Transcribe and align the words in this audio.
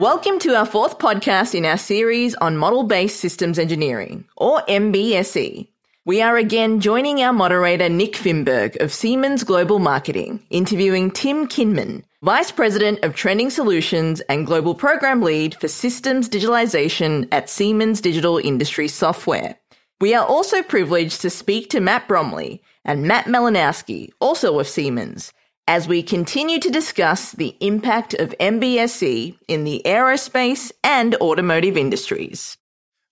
Welcome 0.00 0.40
to 0.40 0.54
our 0.54 0.66
fourth 0.66 0.98
podcast 0.98 1.54
in 1.54 1.64
our 1.64 1.78
series 1.78 2.34
on 2.34 2.58
model 2.58 2.84
based 2.84 3.18
systems 3.18 3.58
engineering, 3.58 4.26
or 4.36 4.60
MBSE. 4.68 5.68
We 6.04 6.20
are 6.20 6.36
again 6.36 6.80
joining 6.80 7.22
our 7.22 7.32
moderator 7.32 7.88
Nick 7.88 8.12
Finberg 8.12 8.78
of 8.82 8.92
Siemens 8.92 9.42
Global 9.42 9.78
Marketing, 9.78 10.44
interviewing 10.50 11.10
Tim 11.10 11.48
Kinman, 11.48 12.02
Vice 12.22 12.52
President 12.52 13.02
of 13.04 13.14
Trending 13.14 13.48
Solutions 13.48 14.20
and 14.28 14.46
Global 14.46 14.74
Program 14.74 15.22
Lead 15.22 15.54
for 15.54 15.66
Systems 15.66 16.28
Digitalization 16.28 17.26
at 17.32 17.48
Siemens 17.48 18.02
Digital 18.02 18.36
Industry 18.36 18.88
Software. 18.88 19.56
We 19.98 20.14
are 20.14 20.26
also 20.26 20.62
privileged 20.62 21.22
to 21.22 21.30
speak 21.30 21.70
to 21.70 21.80
Matt 21.80 22.06
Bromley 22.06 22.62
and 22.84 23.04
Matt 23.04 23.24
Malinowski, 23.24 24.10
also 24.20 24.58
of 24.58 24.68
Siemens, 24.68 25.32
as 25.66 25.88
we 25.88 26.02
continue 26.02 26.60
to 26.60 26.70
discuss 26.70 27.32
the 27.32 27.56
impact 27.60 28.14
of 28.14 28.34
MBSE 28.38 29.36
in 29.48 29.64
the 29.64 29.82
aerospace 29.84 30.70
and 30.84 31.14
automotive 31.16 31.76
industries. 31.76 32.56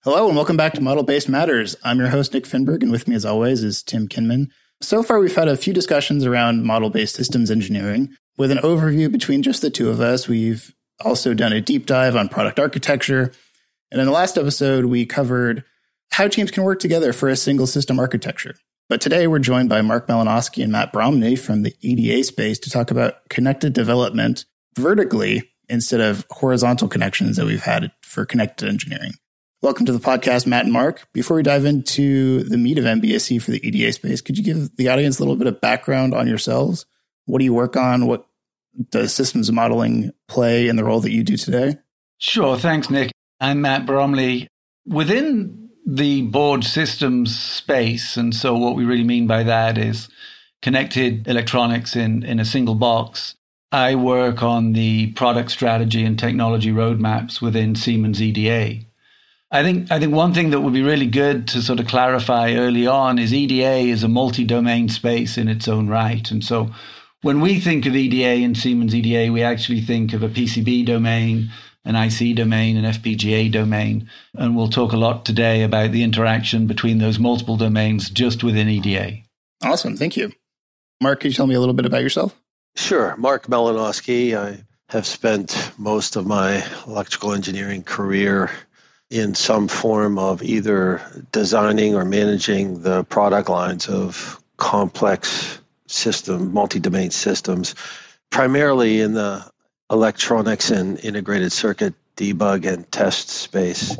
Hello 0.05 0.27
and 0.29 0.37
welcome 0.37 0.57
back 0.57 0.75
to 0.75 0.81
Model 0.81 1.03
Based 1.03 1.29
Matters. 1.29 1.77
I'm 1.83 1.99
your 1.99 2.09
host, 2.09 2.33
Nick 2.33 2.45
Finberg, 2.45 2.83
and 2.83 2.93
with 2.93 3.09
me 3.09 3.17
as 3.17 3.25
always 3.25 3.65
is 3.65 3.83
Tim 3.83 4.07
Kinman. 4.07 4.49
So 4.81 5.03
far, 5.03 5.19
we've 5.19 5.35
had 5.35 5.49
a 5.49 5.57
few 5.57 5.73
discussions 5.73 6.25
around 6.25 6.65
model 6.65 6.91
based 6.91 7.17
systems 7.17 7.51
engineering. 7.51 8.15
With 8.37 8.51
an 8.51 8.59
overview 8.59 9.11
between 9.11 9.43
just 9.43 9.63
the 9.63 9.71
two 9.71 9.89
of 9.89 10.01
us, 10.01 10.29
we've 10.29 10.75
also 11.05 11.35
done 11.35 11.53
a 11.53 11.61
deep 11.61 11.87
dive 11.87 12.17
on 12.17 12.29
product 12.29 12.61
architecture. 12.61 13.33
And 13.91 14.01
in 14.01 14.07
the 14.07 14.13
last 14.13 14.37
episode, 14.37 14.85
we 14.85 15.07
covered 15.07 15.65
how 16.13 16.29
teams 16.29 16.51
can 16.51 16.65
work 16.65 16.81
together 16.81 17.13
for 17.13 17.29
a 17.29 17.37
single 17.37 17.67
system 17.67 17.99
architecture. 17.99 18.57
But 18.95 19.01
today 19.01 19.27
we're 19.27 19.41
joined 19.41 19.69
by 19.69 19.83
Mark 19.83 20.07
Malinowski 20.07 20.63
and 20.63 20.71
Matt 20.71 20.93
Bromley 20.93 21.35
from 21.35 21.65
the 21.65 21.75
EDA 21.81 22.23
space 22.23 22.61
to 22.61 22.71
talk 22.71 22.93
about 22.93 23.29
connected 23.29 23.73
development 23.73 24.45
vertically 24.79 25.51
instead 25.69 26.01
of 26.01 26.25
horizontal 26.31 26.87
connections 26.87 27.37
that 27.37 27.45
we've 27.45 27.65
had 27.65 27.91
for 28.03 28.25
connected 28.25 28.69
engineering. 28.69 29.11
Welcome 29.63 29.85
to 29.87 29.93
the 29.93 29.99
podcast, 29.99 30.47
Matt 30.47 30.67
and 30.67 30.73
Mark. 30.73 31.09
Before 31.13 31.37
we 31.37 31.43
dive 31.43 31.65
into 31.65 32.45
the 32.45 32.57
meat 32.57 32.79
of 32.79 32.85
MBSE 32.85 33.43
for 33.43 33.51
the 33.51 33.67
EDA 33.67 33.95
space, 33.95 34.21
could 34.21 34.39
you 34.39 34.45
give 34.45 34.77
the 34.77 34.91
audience 34.91 35.19
a 35.19 35.23
little 35.23 35.35
bit 35.35 35.49
of 35.49 35.61
background 35.61 36.15
on 36.15 36.29
yourselves? 36.29 36.87
What 37.25 37.41
do 37.41 37.45
you 37.45 37.53
work 37.53 37.77
on? 37.77 38.07
What 38.07 38.29
does 38.93 39.13
systems 39.13 39.51
modeling 39.51 40.13
play 40.29 40.69
in 40.69 40.77
the 40.77 40.85
role 40.85 41.01
that 41.01 41.11
you 41.11 41.25
do 41.25 41.37
today? 41.37 41.79
Sure. 42.19 42.57
Thanks, 42.57 42.91
Nick. 42.91 43.11
I'm 43.41 43.61
Matt 43.61 43.87
Bromley. 43.87 44.47
Within 44.87 45.64
the 45.87 46.23
board 46.23 46.65
systems 46.65 47.39
space. 47.39 48.17
And 48.17 48.35
so 48.35 48.57
what 48.57 48.77
we 48.77 48.85
really 48.85 49.05
mean 49.05 49.27
by 49.27 49.43
that 49.43 49.79
is 49.79 50.09
connected 50.63 51.29
electronics 51.29 51.95
in, 51.95 52.23
in 52.23 52.41
a 52.41 52.45
single 52.45 52.75
box. 52.75 53.35
I 53.71 53.97
work 53.97 54.43
on 54.43 54.73
the 54.73 55.13
product 55.13 55.51
strategy 55.51 56.05
and 56.05 56.19
technology 56.19 56.71
roadmaps 56.71 57.43
within 57.43 57.75
Siemens 57.75 58.23
EDA. 58.23 58.85
I 59.51 59.63
think 59.63 59.91
I 59.93 60.01
think 60.01 60.13
one 60.13 60.35
thing 60.35 60.51
that 60.51 60.61
would 60.61 60.73
be 60.73 60.83
really 60.83 61.07
good 61.07 61.47
to 61.49 61.63
sort 61.63 61.81
of 61.81 61.87
clarify 61.87 62.55
early 62.55 62.87
on 62.87 63.19
is 63.19 63.33
EDA 63.33 63.89
is 63.91 64.03
a 64.03 64.09
multi-domain 64.09 64.89
space 64.89 65.39
in 65.39 65.49
its 65.49 65.69
own 65.69 65.87
right. 65.89 66.29
And 66.31 66.43
so 66.43 66.71
when 67.23 67.41
we 67.41 67.61
think 67.61 67.87
of 67.87 67.95
EDA 67.95 68.45
and 68.45 68.57
Siemens 68.57 68.95
EDA, 68.95 69.33
we 69.33 69.43
actually 69.43 69.81
think 69.81 70.13
of 70.13 70.23
a 70.23 70.29
PCB 70.29 70.87
domain, 70.87 71.51
an 71.85 71.97
IC 71.97 72.37
domain, 72.37 72.77
an 72.77 72.85
FPGA 72.85 73.51
domain. 73.53 74.09
And 74.35 74.57
we'll 74.57 74.69
talk 74.69 74.93
a 74.93 74.97
lot 74.97 75.25
today 75.25 75.63
about 75.63 75.93
the 75.93 76.03
interaction 76.03 76.67
between 76.67 76.99
those 76.99 77.19
multiple 77.19 77.57
domains 77.57 78.11
just 78.11 78.43
within 78.43 78.69
EDA. 78.69 79.19
Awesome. 79.63 79.97
Thank 79.97 80.17
you. 80.17 80.33
Mark, 81.01 81.21
could 81.21 81.31
you 81.31 81.35
tell 81.35 81.47
me 81.47 81.55
a 81.55 81.61
little 81.61 81.75
bit 81.75 81.87
about 81.87 82.03
yourself? 82.03 82.35
Sure. 82.77 83.17
Mark 83.17 83.47
Malinowski. 83.47 84.37
I 84.37 84.65
have 84.89 85.07
spent 85.07 85.73
most 85.79 86.17
of 86.17 86.27
my 86.27 86.65
electrical 86.87 87.33
engineering 87.33 87.83
career 87.83 88.51
in 89.11 89.35
some 89.35 89.69
form 89.69 90.19
of 90.19 90.43
either 90.43 91.03
designing 91.31 91.95
or 91.95 92.05
managing 92.05 92.83
the 92.83 93.05
product 93.05 93.49
lines 93.49 93.89
of 93.89 94.43
complex 94.57 95.59
system, 95.87 96.53
multi-domain 96.53 97.11
systems, 97.11 97.75
primarily 98.31 99.01
in 99.01 99.15
the 99.15 99.49
electronics 99.91 100.71
and 100.71 100.99
integrated 100.99 101.53
circuit 101.53 101.95
debug 102.17 102.67
and 102.67 102.91
test 102.91 103.29
space. 103.29 103.97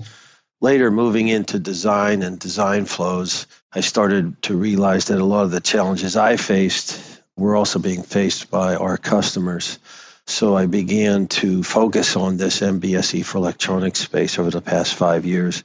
Later, 0.61 0.91
moving 0.91 1.29
into 1.29 1.59
design 1.59 2.23
and 2.23 2.39
design 2.39 2.87
flows, 2.87 3.47
I 3.73 3.81
started 3.81 4.41
to 4.43 4.57
realize 4.57 5.07
that 5.07 5.21
a 5.21 5.25
lot 5.25 5.45
of 5.45 5.51
the 5.51 5.61
challenges 5.61 6.17
I 6.17 6.37
faced 6.37 6.99
were 7.37 7.57
also 7.57 7.79
being 7.79 8.03
faced 8.03 8.51
by 8.51 8.77
our 8.77 8.97
customers. 8.97 9.79
So 10.27 10.57
I 10.57 10.67
began 10.67 11.27
to 11.27 11.63
focus 11.63 12.17
on 12.17 12.39
this 12.39 12.61
MBSE 12.61 13.25
for 13.25 13.39
electronics 13.39 13.99
space 13.99 14.39
over 14.39 14.51
the 14.51 14.63
past 14.63 14.95
five 14.95 15.27
years. 15.27 15.65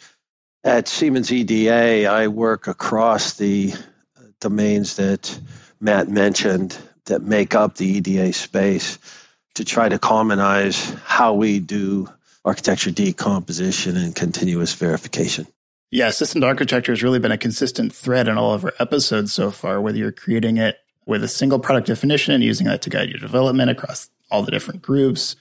At 0.63 0.89
Siemens 0.89 1.31
EDA, 1.31 2.07
I 2.07 2.27
work 2.27 2.67
across 2.67 3.35
the 3.35 3.73
domains 4.41 4.97
that 4.97 5.39
Matt 5.79 6.09
mentioned 6.09 6.77
that 7.05 7.21
make 7.21 7.55
up 7.55 7.75
the 7.75 7.85
EDA 7.85 8.33
space 8.33 8.99
to 9.59 9.65
try 9.65 9.89
to 9.89 9.99
commonize 9.99 10.89
how 11.03 11.33
we 11.33 11.59
do 11.59 12.07
architecture 12.45 12.91
decomposition 12.91 13.97
and 13.97 14.15
continuous 14.15 14.73
verification. 14.73 15.45
Yeah, 15.91 16.11
system 16.11 16.41
architecture 16.45 16.93
has 16.93 17.03
really 17.03 17.19
been 17.19 17.33
a 17.33 17.37
consistent 17.37 17.93
thread 17.93 18.29
in 18.29 18.37
all 18.37 18.53
of 18.53 18.63
our 18.63 18.71
episodes 18.79 19.33
so 19.33 19.51
far, 19.51 19.81
whether 19.81 19.97
you're 19.97 20.13
creating 20.13 20.55
it 20.55 20.77
with 21.05 21.25
a 21.25 21.27
single 21.27 21.59
product 21.59 21.87
definition 21.87 22.33
and 22.33 22.41
using 22.41 22.67
that 22.67 22.81
to 22.83 22.89
guide 22.89 23.09
your 23.09 23.19
development 23.19 23.69
across 23.69 24.09
all 24.31 24.43
the 24.43 24.51
different 24.51 24.81
groups. 24.81 25.35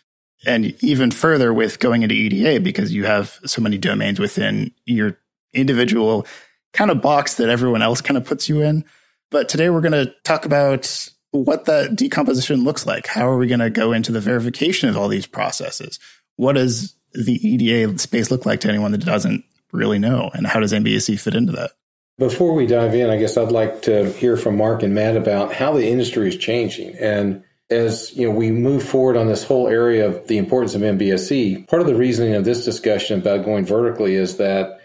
And 0.44 0.74
even 0.82 1.12
further 1.12 1.54
with 1.54 1.78
going 1.78 2.02
into 2.02 2.16
EDA 2.16 2.58
because 2.60 2.92
you 2.92 3.04
have 3.04 3.38
so 3.46 3.62
many 3.62 3.78
domains 3.78 4.18
within 4.18 4.72
your 4.84 5.16
individual 5.54 6.26
kind 6.72 6.90
of 6.90 7.00
box 7.00 7.34
that 7.34 7.50
everyone 7.50 7.82
else 7.82 8.00
kind 8.00 8.16
of 8.16 8.24
puts 8.24 8.48
you 8.48 8.62
in. 8.62 8.84
But 9.30 9.48
today 9.48 9.70
we're 9.70 9.80
going 9.80 9.92
to 9.92 10.12
talk 10.24 10.44
about 10.44 11.08
what 11.44 11.66
that 11.66 11.96
decomposition 11.96 12.64
looks 12.64 12.86
like. 12.86 13.06
How 13.06 13.28
are 13.28 13.38
we 13.38 13.46
going 13.46 13.60
to 13.60 13.70
go 13.70 13.92
into 13.92 14.12
the 14.12 14.20
verification 14.20 14.88
of 14.88 14.96
all 14.96 15.08
these 15.08 15.26
processes? 15.26 15.98
What 16.36 16.54
does 16.54 16.94
the 17.12 17.34
EDA 17.34 17.98
space 17.98 18.30
look 18.30 18.46
like 18.46 18.60
to 18.60 18.68
anyone 18.68 18.92
that 18.92 19.04
doesn't 19.04 19.44
really 19.72 19.98
know? 19.98 20.30
And 20.34 20.46
how 20.46 20.60
does 20.60 20.72
MBSE 20.72 21.18
fit 21.20 21.34
into 21.34 21.52
that? 21.52 21.72
Before 22.18 22.52
we 22.52 22.66
dive 22.66 22.94
in, 22.94 23.10
I 23.10 23.16
guess 23.16 23.36
I'd 23.36 23.52
like 23.52 23.82
to 23.82 24.10
hear 24.12 24.36
from 24.36 24.56
Mark 24.56 24.82
and 24.82 24.94
Matt 24.94 25.16
about 25.16 25.52
how 25.52 25.72
the 25.72 25.88
industry 25.88 26.28
is 26.28 26.36
changing. 26.36 26.96
And 26.96 27.44
as 27.70 28.14
you 28.16 28.28
know, 28.28 28.34
we 28.34 28.50
move 28.50 28.82
forward 28.82 29.16
on 29.16 29.28
this 29.28 29.44
whole 29.44 29.68
area 29.68 30.08
of 30.08 30.26
the 30.26 30.38
importance 30.38 30.74
of 30.74 30.82
MBSE, 30.82 31.68
part 31.68 31.82
of 31.82 31.86
the 31.86 31.94
reasoning 31.94 32.34
of 32.34 32.44
this 32.44 32.64
discussion 32.64 33.20
about 33.20 33.44
going 33.44 33.64
vertically 33.64 34.14
is 34.14 34.38
that 34.38 34.80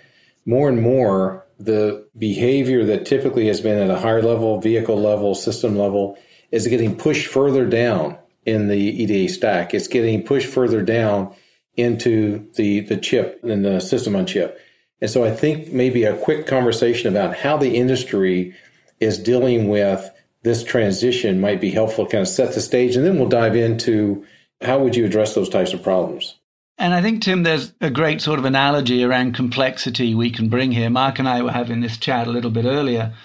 more 0.46 0.70
and 0.70 0.82
more 0.82 1.46
the 1.60 2.06
behavior 2.18 2.86
that 2.86 3.06
typically 3.06 3.48
has 3.48 3.62
been 3.62 3.80
at 3.80 3.90
a 3.90 4.00
higher 4.00 4.22
level, 4.22 4.60
vehicle 4.60 5.00
level, 5.00 5.34
system 5.34 5.78
level, 5.78 6.18
is 6.54 6.68
getting 6.68 6.96
pushed 6.96 7.26
further 7.26 7.66
down 7.66 8.16
in 8.46 8.68
the 8.68 8.78
EDA 8.78 9.28
stack. 9.34 9.74
It's 9.74 9.88
getting 9.88 10.22
pushed 10.22 10.48
further 10.48 10.84
down 10.84 11.34
into 11.76 12.48
the, 12.54 12.82
the 12.82 12.98
chip 12.98 13.44
and 13.44 13.66
the 13.66 13.80
system 13.80 14.16
on 14.16 14.28
chip. 14.28 14.62
And 15.02 15.10
so 15.10 15.24
I 15.24 15.32
think 15.32 15.74
maybe 15.74 16.04
a 16.04 16.16
quick 16.16 16.46
conversation 16.46 17.10
about 17.10 17.36
how 17.36 17.58
the 17.58 17.76
industry 17.76 18.54
is 19.00 19.18
dealing 19.18 19.68
with 19.68 20.08
this 20.44 20.64
transition 20.64 21.42
might 21.42 21.60
be 21.60 21.72
helpful, 21.72 22.06
kind 22.06 22.22
of 22.22 22.28
set 22.28 22.54
the 22.54 22.62
stage, 22.62 22.96
and 22.96 23.04
then 23.04 23.18
we'll 23.18 23.28
dive 23.28 23.56
into 23.56 24.24
how 24.62 24.78
would 24.78 24.96
you 24.96 25.06
address 25.06 25.34
those 25.34 25.50
types 25.50 25.74
of 25.74 25.82
problems. 25.82 26.36
And 26.78 26.94
I 26.94 27.02
think, 27.02 27.24
Tim, 27.24 27.42
there's 27.42 27.74
a 27.82 27.90
great 27.90 28.22
sort 28.22 28.38
of 28.38 28.46
analogy 28.46 29.04
around 29.04 29.34
complexity 29.34 30.14
we 30.14 30.30
can 30.30 30.50
bring 30.50 30.72
here. 30.72 30.92
Mark 30.92 31.18
and 31.18 31.28
I 31.28 31.42
were 31.42 31.52
having 31.52 31.80
this 31.80 31.98
chat 31.98 32.28
a 32.28 32.32
little 32.32 32.52
bit 32.52 32.66
earlier 32.66 33.16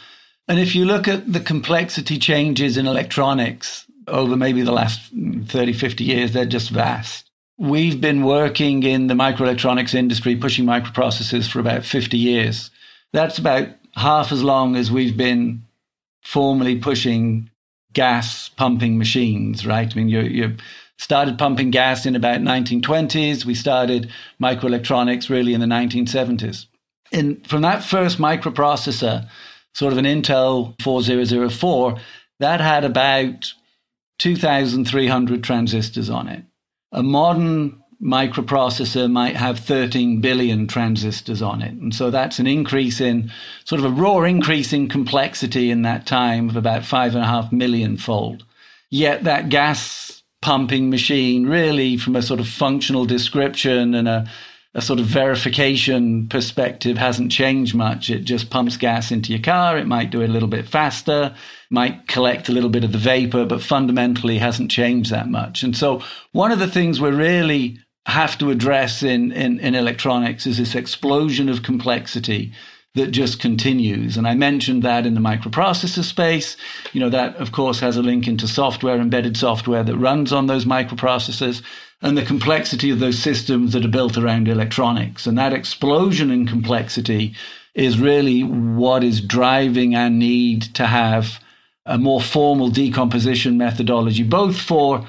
and 0.49 0.59
if 0.59 0.75
you 0.75 0.85
look 0.85 1.07
at 1.07 1.31
the 1.31 1.41
complexity 1.41 2.19
changes 2.19 2.77
in 2.77 2.87
electronics 2.87 3.85
over 4.07 4.37
maybe 4.37 4.63
the 4.63 4.73
last 4.73 5.01
30, 5.47 5.73
50 5.73 6.05
years, 6.05 6.33
they're 6.33 6.47
just 6.47 6.71
vast. 6.71 7.31
We've 7.59 8.01
been 8.01 8.25
working 8.25 8.83
in 8.83 9.09
the 9.09 9.15
microelectronics 9.15 9.95
industry, 9.95 10.37
pushing 10.37 10.65
microprocessors 10.65 11.49
for 11.49 11.61
about 11.61 11.85
50 11.85 12.17
years. 12.17 12.71
That's 13.13 13.39
about 13.39 13.69
half 13.95 14.33
as 14.33 14.43
long 14.43 14.77
as 14.77 14.91
we've 14.91 15.17
been 15.17 15.65
formally 16.23 16.79
pushing 16.79 17.51
gas 17.93 18.49
pumping 18.49 18.97
machines, 18.97 19.67
right? 19.67 19.91
I 19.93 19.97
mean, 19.97 20.09
you, 20.09 20.21
you 20.21 20.57
started 20.99 21.39
pumping 21.39 21.71
gas 21.71 22.07
in 22.07 22.17
about 22.17 22.41
1920s. 22.41 23.45
We 23.45 23.55
started 23.55 24.11
microelectronics 24.41 25.29
really 25.29 25.53
in 25.53 25.61
the 25.61 25.67
1970s. 25.67 26.67
And 27.13 27.45
from 27.47 27.63
that 27.63 27.83
first 27.83 28.19
microprocessor, 28.19 29.29
sort 29.79 29.93
of 29.93 29.99
an 29.99 30.05
Intel 30.05 30.75
4004, 30.83 31.97
that 32.41 32.61
had 32.61 32.85
about 32.85 33.53
2,300 34.19 35.45
transistors 35.45 36.11
on 36.11 36.27
it. 36.27 36.43
A 36.91 37.05
modern 37.05 37.81
microprocessor 38.03 39.09
might 39.09 39.37
have 39.37 39.61
13 39.61 40.21
billion 40.21 40.67
transistors 40.67 41.43
on 41.43 41.63
it. 41.63 41.75
And 41.75 41.95
so 41.95 42.11
that's 42.11 42.41
an 42.41 42.49
increase 42.49 43.01
in 43.01 43.31
sort 43.65 43.79
of 43.79 43.85
a 43.85 43.95
raw 43.95 44.23
increase 44.23 44.73
in 44.73 44.89
complexity 44.89 45.71
in 45.71 45.83
that 45.83 46.07
time 46.07 46.49
of 46.49 46.57
about 46.57 46.85
five 46.85 47.15
and 47.15 47.23
a 47.23 47.29
half 47.29 47.53
million 47.53 47.97
fold. 47.97 48.45
Yet 48.91 49.23
that 49.25 49.49
gas 49.49 50.25
pumping 50.43 50.91
machine, 50.91 51.47
really 51.47 51.97
from 51.97 52.17
a 52.17 52.23
sort 52.23 52.41
of 52.41 52.49
functional 52.49 53.05
description 53.05 53.95
and 53.95 54.09
a, 54.09 54.29
a 54.75 54.83
sort 54.83 55.01
of 55.01 55.07
verification 55.07 56.29
perspective 56.29 56.99
hasn't 56.99 57.33
changed 57.33 57.75
much. 57.75 58.11
It 58.11 58.21
just 58.21 58.51
pumps 58.51 58.77
gas 58.77 59.11
into 59.11 59.33
your 59.33 59.43
car. 59.43 59.79
It 59.79 59.87
might 59.87 60.11
do 60.11 60.21
it 60.21 60.29
a 60.29 60.33
little 60.33 60.49
bit 60.49 60.69
faster, 60.69 61.35
might 61.71 62.07
collect 62.07 62.49
a 62.49 62.53
little 62.53 62.69
bit 62.69 62.85
of 62.85 62.93
the 62.93 62.99
vapor, 62.99 63.47
but 63.47 63.63
fundamentally 63.63 64.39
hasn't 64.39 64.71
changed 64.71 65.11
that 65.11 65.29
much. 65.29 65.63
And 65.63 65.77
so 65.77 66.03
one 66.33 66.53
of 66.53 66.59
the 66.59 66.69
things 66.69 67.01
we 67.01 67.11
really 67.11 67.79
have 68.07 68.39
to 68.39 68.51
address 68.51 69.03
in, 69.03 69.33
in, 69.33 69.59
in 69.61 69.75
electronics 69.75 70.47
is 70.47 70.59
this 70.59 70.75
explosion 70.75 71.49
of 71.49 71.63
complexity 71.63 72.53
that 72.95 73.11
just 73.11 73.39
continues. 73.39 74.17
And 74.17 74.27
I 74.27 74.35
mentioned 74.35 74.83
that 74.83 75.07
in 75.07 75.15
the 75.15 75.21
microprocessor 75.21 76.03
space. 76.03 76.57
You 76.93 77.01
know, 77.01 77.11
that 77.11 77.37
of 77.37 77.53
course 77.53 77.81
has 77.81 77.97
a 77.97 78.03
link 78.03 78.27
into 78.27 78.49
software, 78.49 78.99
embedded 78.99 79.37
software 79.37 79.83
that 79.83 79.97
runs 79.97 80.33
on 80.33 80.47
those 80.47 80.65
microprocessors 80.65 81.63
and 82.01 82.17
the 82.17 82.25
complexity 82.25 82.91
of 82.91 83.01
those 83.01 83.19
systems 83.19 83.73
that 83.73 83.85
are 83.85 83.89
built 83.89 84.17
around 84.17 84.49
electronics. 84.49 85.27
And 85.27 85.37
that 85.39 85.53
explosion 85.53 86.31
in 86.31 86.47
complexity 86.47 87.35
is 87.75 87.99
really 87.99 88.43
what 88.43 89.03
is 89.03 89.21
driving 89.21 89.95
our 89.95 90.11
need 90.11 90.63
to 90.75 90.87
have 90.87 91.43
a 91.87 91.99
more 91.99 92.21
formal 92.21 92.69
decomposition 92.69 93.59
methodology, 93.59 94.23
both 94.23 94.61
for 94.61 95.07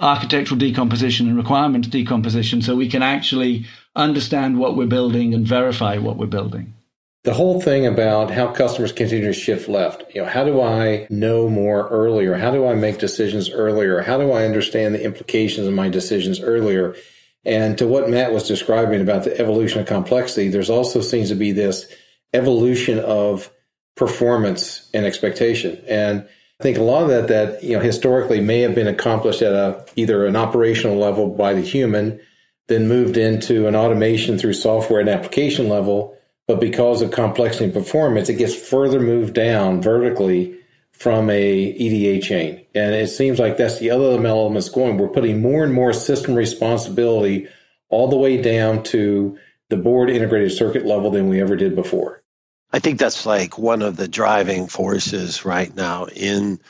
architectural 0.00 0.58
decomposition 0.58 1.28
and 1.28 1.36
requirements 1.36 1.88
decomposition, 1.88 2.62
so 2.62 2.74
we 2.74 2.88
can 2.88 3.02
actually 3.02 3.66
understand 3.94 4.58
what 4.58 4.76
we're 4.76 4.86
building 4.86 5.34
and 5.34 5.46
verify 5.46 5.96
what 5.98 6.16
we're 6.16 6.26
building 6.26 6.74
the 7.24 7.34
whole 7.34 7.60
thing 7.60 7.86
about 7.86 8.32
how 8.32 8.48
customers 8.48 8.92
continue 8.92 9.26
to 9.26 9.32
shift 9.32 9.68
left. 9.68 10.02
You 10.14 10.22
know 10.22 10.28
how 10.28 10.44
do 10.44 10.60
i 10.60 11.06
know 11.08 11.48
more 11.48 11.88
earlier? 11.88 12.34
How 12.34 12.50
do 12.50 12.66
i 12.66 12.74
make 12.74 12.98
decisions 12.98 13.50
earlier? 13.50 14.00
How 14.00 14.18
do 14.18 14.32
i 14.32 14.44
understand 14.44 14.94
the 14.94 15.04
implications 15.04 15.66
of 15.66 15.74
my 15.74 15.88
decisions 15.88 16.40
earlier? 16.40 16.96
And 17.44 17.78
to 17.78 17.86
what 17.86 18.10
matt 18.10 18.32
was 18.32 18.48
describing 18.48 19.00
about 19.00 19.24
the 19.24 19.38
evolution 19.38 19.80
of 19.80 19.86
complexity 19.86 20.48
there's 20.48 20.70
also 20.70 21.00
seems 21.00 21.28
to 21.28 21.34
be 21.34 21.52
this 21.52 21.86
evolution 22.32 22.98
of 22.98 23.50
performance 23.96 24.90
and 24.92 25.06
expectation. 25.06 25.82
And 25.88 26.26
i 26.58 26.62
think 26.62 26.76
a 26.76 26.82
lot 26.82 27.02
of 27.02 27.08
that 27.08 27.28
that 27.28 27.62
you 27.62 27.76
know 27.76 27.82
historically 27.82 28.40
may 28.40 28.60
have 28.60 28.74
been 28.74 28.88
accomplished 28.88 29.42
at 29.42 29.52
a 29.52 29.84
either 29.94 30.26
an 30.26 30.34
operational 30.34 30.96
level 30.96 31.28
by 31.28 31.54
the 31.54 31.60
human 31.60 32.20
then 32.68 32.88
moved 32.88 33.16
into 33.16 33.66
an 33.66 33.76
automation 33.76 34.38
through 34.38 34.52
software 34.54 35.00
and 35.00 35.08
application 35.08 35.68
level 35.68 36.16
but 36.52 36.60
because 36.60 37.00
of 37.00 37.10
complexity 37.10 37.64
and 37.64 37.72
performance, 37.72 38.28
it 38.28 38.34
gets 38.34 38.54
further 38.54 39.00
moved 39.00 39.32
down 39.32 39.80
vertically 39.80 40.58
from 40.92 41.30
a 41.30 41.50
EDA 41.50 42.22
chain. 42.22 42.66
And 42.74 42.94
it 42.94 43.08
seems 43.08 43.38
like 43.38 43.56
that's 43.56 43.78
the 43.78 43.90
other 43.90 44.24
elements 44.26 44.68
going. 44.68 44.98
We're 44.98 45.08
putting 45.08 45.40
more 45.40 45.64
and 45.64 45.72
more 45.72 45.94
system 45.94 46.34
responsibility 46.34 47.48
all 47.88 48.08
the 48.08 48.18
way 48.18 48.42
down 48.42 48.82
to 48.84 49.38
the 49.70 49.78
board 49.78 50.10
integrated 50.10 50.52
circuit 50.52 50.84
level 50.84 51.10
than 51.10 51.30
we 51.30 51.40
ever 51.40 51.56
did 51.56 51.74
before. 51.74 52.22
I 52.70 52.80
think 52.80 52.98
that's 52.98 53.24
like 53.24 53.56
one 53.56 53.80
of 53.80 53.96
the 53.96 54.08
driving 54.08 54.66
forces 54.66 55.46
right 55.46 55.74
now 55.74 56.04
in 56.04 56.60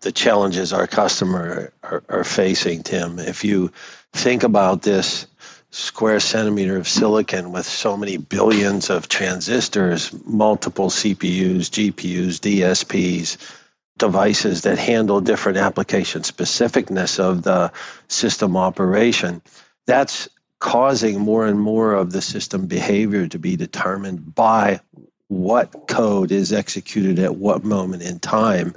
the 0.00 0.12
challenges 0.12 0.72
our 0.72 0.86
customer 0.86 1.72
are, 1.82 2.04
are 2.08 2.24
facing, 2.24 2.84
Tim. 2.84 3.18
If 3.18 3.42
you 3.42 3.72
think 4.12 4.44
about 4.44 4.82
this 4.82 5.26
square 5.74 6.20
centimeter 6.20 6.76
of 6.76 6.86
silicon 6.86 7.50
with 7.50 7.66
so 7.66 7.96
many 7.96 8.16
billions 8.16 8.90
of 8.90 9.08
transistors, 9.08 10.12
multiple 10.24 10.88
CPUs, 10.88 11.68
GPUs, 11.68 12.38
DSPs, 12.38 13.36
devices 13.98 14.62
that 14.62 14.78
handle 14.78 15.20
different 15.20 15.58
application 15.58 16.22
specificness 16.22 17.18
of 17.18 17.42
the 17.42 17.72
system 18.06 18.56
operation. 18.56 19.42
That's 19.88 20.28
causing 20.60 21.18
more 21.18 21.44
and 21.44 21.58
more 21.58 21.94
of 21.94 22.12
the 22.12 22.22
system 22.22 22.66
behavior 22.66 23.26
to 23.26 23.38
be 23.40 23.56
determined 23.56 24.32
by 24.32 24.80
what 25.26 25.88
code 25.88 26.30
is 26.30 26.52
executed 26.52 27.18
at 27.18 27.34
what 27.34 27.64
moment 27.64 28.04
in 28.04 28.20
time 28.20 28.74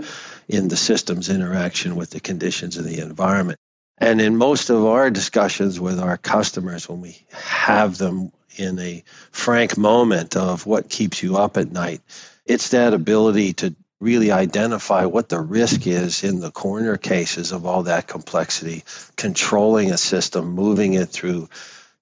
in 0.48 0.68
the 0.68 0.78
system's 0.78 1.30
interaction 1.30 1.96
with 1.96 2.10
the 2.10 2.20
conditions 2.20 2.78
of 2.78 2.86
the 2.86 3.02
environment. 3.02 3.60
And 3.98 4.22
in 4.22 4.38
most 4.38 4.70
of 4.70 4.86
our 4.86 5.10
discussions 5.10 5.80
with 5.80 6.00
our 6.00 6.18
customers, 6.18 6.88
when 6.88 7.02
we 7.02 7.26
have 7.32 7.98
them 7.98 8.32
in 8.56 8.78
a 8.80 9.04
frank 9.32 9.78
moment 9.78 10.36
of 10.36 10.66
what 10.66 10.90
keeps 10.90 11.24
you 11.24 11.38
up 11.38 11.58
at 11.58 11.72
night, 11.72 12.02
it's 12.46 12.70
that 12.70 12.94
ability 12.94 13.54
to 13.54 13.76
really 14.00 14.32
identify 14.32 15.06
what 15.06 15.30
the 15.30 15.40
risk 15.40 15.88
is 15.88 16.24
in 16.24 16.40
the 16.40 16.52
corner 16.52 16.98
cases 16.98 17.52
of 17.52 17.66
all 17.66 17.84
that 17.84 18.08
complexity, 18.08 18.84
controlling 19.16 19.92
a 19.92 19.98
system, 19.98 20.52
moving 20.52 20.94
it 20.94 21.10
through, 21.10 21.50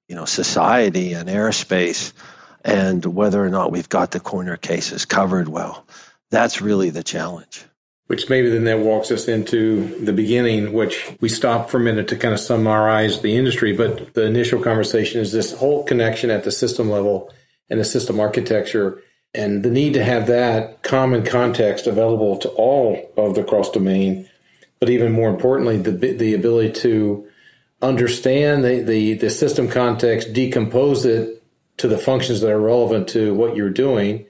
you 0.09 0.15
know, 0.15 0.25
society 0.25 1.13
and 1.13 1.29
airspace, 1.29 2.11
and 2.65 3.05
whether 3.05 3.43
or 3.43 3.49
not 3.49 3.71
we've 3.71 3.87
got 3.87 4.11
the 4.11 4.19
corner 4.19 4.57
cases 4.57 5.05
covered 5.05 5.47
well. 5.47 5.85
That's 6.29 6.61
really 6.61 6.89
the 6.89 7.03
challenge 7.03 7.65
which 8.07 8.29
maybe 8.29 8.49
then 8.49 8.65
that 8.65 8.79
walks 8.79 9.09
us 9.11 9.27
into 9.27 10.03
the 10.03 10.13
beginning, 10.13 10.73
which 10.73 11.11
we 11.21 11.29
stop 11.29 11.69
for 11.69 11.77
a 11.77 11.81
minute 11.81 12.07
to 12.07 12.15
kind 12.15 12.33
of 12.33 12.39
summarize 12.39 13.21
the 13.21 13.35
industry. 13.35 13.73
But 13.73 14.13
the 14.13 14.25
initial 14.25 14.61
conversation 14.61 15.21
is 15.21 15.31
this 15.31 15.53
whole 15.53 15.83
connection 15.83 16.29
at 16.29 16.43
the 16.43 16.51
system 16.51 16.89
level 16.89 17.33
and 17.69 17.79
the 17.79 17.85
system 17.85 18.19
architecture 18.19 19.01
and 19.33 19.63
the 19.63 19.71
need 19.71 19.93
to 19.93 20.03
have 20.03 20.27
that 20.27 20.83
common 20.83 21.25
context 21.25 21.87
available 21.87 22.37
to 22.37 22.49
all 22.49 23.11
of 23.17 23.35
the 23.35 23.43
cross 23.43 23.69
domain. 23.71 24.29
But 24.79 24.89
even 24.89 25.11
more 25.11 25.29
importantly, 25.29 25.77
the, 25.77 25.91
the 25.91 26.33
ability 26.35 26.73
to 26.81 27.27
understand 27.81 28.63
the, 28.63 28.81
the, 28.81 29.15
the 29.15 29.29
system 29.29 29.67
context, 29.67 30.31
decompose 30.31 31.05
it 31.05 31.43
to 31.77 31.87
the 31.87 31.97
functions 31.97 32.41
that 32.41 32.51
are 32.51 32.59
relevant 32.59 33.09
to 33.09 33.33
what 33.33 33.55
you're 33.55 33.69
doing 33.69 34.25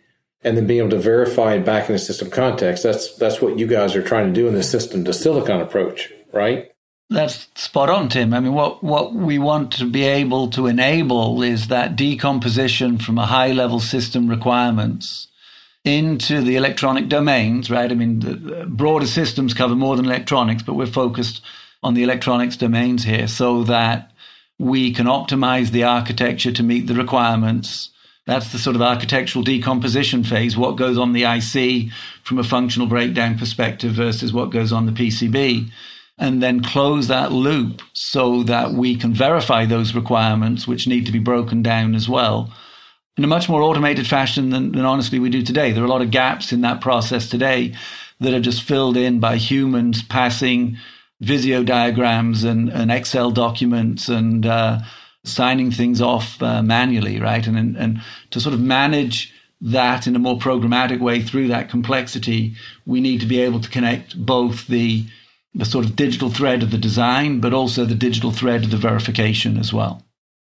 and 0.45 0.55
then 0.55 0.67
being 0.67 0.79
able 0.79 0.91
to 0.91 0.99
verify 0.99 1.55
it 1.55 1.65
back 1.65 1.89
in 1.89 1.93
the 1.93 1.99
system 1.99 2.29
context. 2.29 2.83
That's 2.83 3.17
that's 3.17 3.41
what 3.41 3.57
you 3.59 3.67
guys 3.67 3.95
are 3.95 4.03
trying 4.03 4.27
to 4.27 4.39
do 4.39 4.47
in 4.47 4.53
the 4.53 4.63
system 4.63 5.03
to 5.03 5.11
silicon 5.11 5.59
approach, 5.59 6.13
right? 6.31 6.71
That's 7.09 7.47
spot 7.55 7.89
on, 7.89 8.09
Tim. 8.09 8.33
I 8.33 8.39
mean, 8.39 8.53
what, 8.53 8.83
what 8.83 9.13
we 9.13 9.37
want 9.37 9.73
to 9.73 9.85
be 9.85 10.03
able 10.03 10.49
to 10.51 10.65
enable 10.65 11.43
is 11.43 11.67
that 11.67 11.95
decomposition 11.95 12.97
from 12.97 13.19
a 13.19 13.27
high 13.27 13.51
level 13.51 13.79
system 13.79 14.27
requirements 14.27 15.27
into 15.83 16.41
the 16.41 16.55
electronic 16.55 17.07
domains, 17.07 17.69
right? 17.69 17.91
I 17.91 17.93
mean, 17.93 18.21
the 18.21 18.65
broader 18.67 19.05
systems 19.05 19.53
cover 19.53 19.75
more 19.75 19.95
than 19.95 20.05
electronics, 20.05 20.63
but 20.63 20.73
we're 20.73 20.87
focused 20.87 21.43
on 21.83 21.93
the 21.93 22.01
electronics 22.01 22.57
domains 22.57 23.03
here 23.03 23.27
so 23.27 23.63
that 23.65 24.11
we 24.57 24.91
can 24.91 25.05
optimize 25.05 25.69
the 25.69 25.83
architecture 25.83 26.51
to 26.53 26.63
meet 26.63 26.87
the 26.87 26.95
requirements 26.95 27.91
that's 28.25 28.51
the 28.51 28.57
sort 28.57 28.75
of 28.75 28.81
architectural 28.81 29.43
decomposition 29.43 30.23
phase, 30.23 30.57
what 30.57 30.77
goes 30.77 30.97
on 30.97 31.13
the 31.13 31.23
IC 31.23 31.91
from 32.23 32.39
a 32.39 32.43
functional 32.43 32.87
breakdown 32.87 33.37
perspective 33.37 33.91
versus 33.93 34.33
what 34.33 34.49
goes 34.49 34.71
on 34.71 34.85
the 34.85 34.91
PCB. 34.91 35.69
And 36.17 36.41
then 36.41 36.63
close 36.63 37.09
that 37.09 37.33
loop 37.33 37.81
so 37.93 38.43
that 38.43 38.71
we 38.71 38.95
can 38.95 39.13
verify 39.13 39.65
those 39.65 39.93
requirements, 39.93 40.65
which 40.65 40.87
need 40.87 41.05
to 41.05 41.11
be 41.11 41.19
broken 41.19 41.61
down 41.61 41.93
as 41.93 42.07
well 42.07 42.53
in 43.17 43.23
a 43.23 43.27
much 43.27 43.47
more 43.47 43.61
automated 43.61 44.07
fashion 44.07 44.49
than, 44.49 44.71
than 44.73 44.85
honestly 44.85 45.19
we 45.19 45.29
do 45.29 45.41
today. 45.41 45.71
There 45.71 45.83
are 45.83 45.87
a 45.87 45.89
lot 45.89 46.01
of 46.01 46.11
gaps 46.11 46.51
in 46.51 46.61
that 46.61 46.81
process 46.81 47.29
today 47.29 47.73
that 48.19 48.33
are 48.33 48.41
just 48.41 48.63
filled 48.63 48.97
in 48.97 49.19
by 49.19 49.37
humans 49.37 50.03
passing 50.03 50.77
Visio 51.21 51.63
diagrams 51.63 52.43
and, 52.43 52.69
and 52.69 52.91
Excel 52.91 53.31
documents 53.31 54.09
and 54.09 54.45
uh, 54.45 54.79
signing 55.25 55.71
things 55.71 56.01
off 56.01 56.41
uh, 56.41 56.61
manually, 56.61 57.19
right? 57.19 57.45
And, 57.45 57.57
and, 57.57 57.75
and 57.75 58.01
to 58.31 58.39
sort 58.39 58.53
of 58.53 58.61
manage 58.61 59.33
that 59.61 60.07
in 60.07 60.15
a 60.15 60.19
more 60.19 60.37
programmatic 60.37 60.99
way 60.99 61.21
through 61.21 61.47
that 61.47 61.69
complexity, 61.69 62.55
we 62.85 63.01
need 63.01 63.21
to 63.21 63.25
be 63.25 63.41
able 63.41 63.59
to 63.59 63.69
connect 63.69 64.17
both 64.17 64.67
the 64.67 65.05
the 65.57 65.65
sort 65.65 65.85
of 65.85 65.95
digital 65.95 66.29
thread 66.29 66.63
of 66.63 66.71
the 66.71 66.77
design, 66.77 67.39
but 67.39 67.53
also 67.53 67.85
the 67.85 67.95
digital 67.95 68.29
thread 68.29 68.65
of 68.65 68.71
the 68.71 68.77
verification 68.77 69.57
as 69.57 69.71
well. 69.71 70.03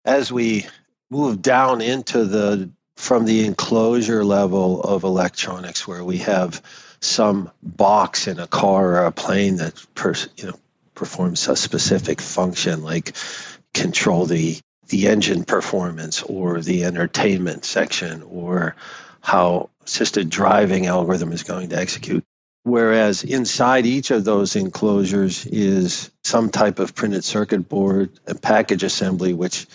As 0.05 0.31
we 0.31 0.65
move 1.11 1.41
down 1.41 1.81
into 1.81 2.23
the 2.23 2.69
from 2.95 3.25
the 3.25 3.45
enclosure 3.45 4.23
level 4.23 4.81
of 4.81 5.03
electronics, 5.03 5.85
where 5.87 6.03
we 6.03 6.19
have 6.19 6.61
some 7.01 7.51
box 7.61 8.27
in 8.27 8.39
a 8.39 8.47
car 8.47 8.95
or 8.95 9.05
a 9.05 9.11
plane 9.11 9.57
that 9.57 9.85
per, 9.93 10.13
you 10.37 10.47
know 10.47 10.59
performs 10.95 11.47
a 11.47 11.55
specific 11.55 12.21
function, 12.21 12.83
like 12.83 13.13
control 13.73 14.25
the 14.25 14.59
the 14.87 15.07
engine 15.07 15.43
performance 15.43 16.21
or 16.23 16.59
the 16.59 16.83
entertainment 16.83 17.65
section 17.65 18.21
or 18.23 18.75
how 19.21 19.69
assisted 19.85 20.29
driving 20.29 20.85
algorithm 20.87 21.31
is 21.31 21.43
going 21.43 21.69
to 21.69 21.77
execute. 21.77 22.23
Whereas 22.63 23.23
inside 23.23 23.85
each 23.85 24.11
of 24.11 24.23
those 24.23 24.55
enclosures 24.55 25.45
is 25.45 26.11
some 26.23 26.49
type 26.49 26.79
of 26.79 26.95
printed 26.95 27.23
circuit 27.23 27.67
board 27.67 28.09
and 28.25 28.41
package 28.41 28.83
assembly, 28.83 29.33
which 29.33 29.67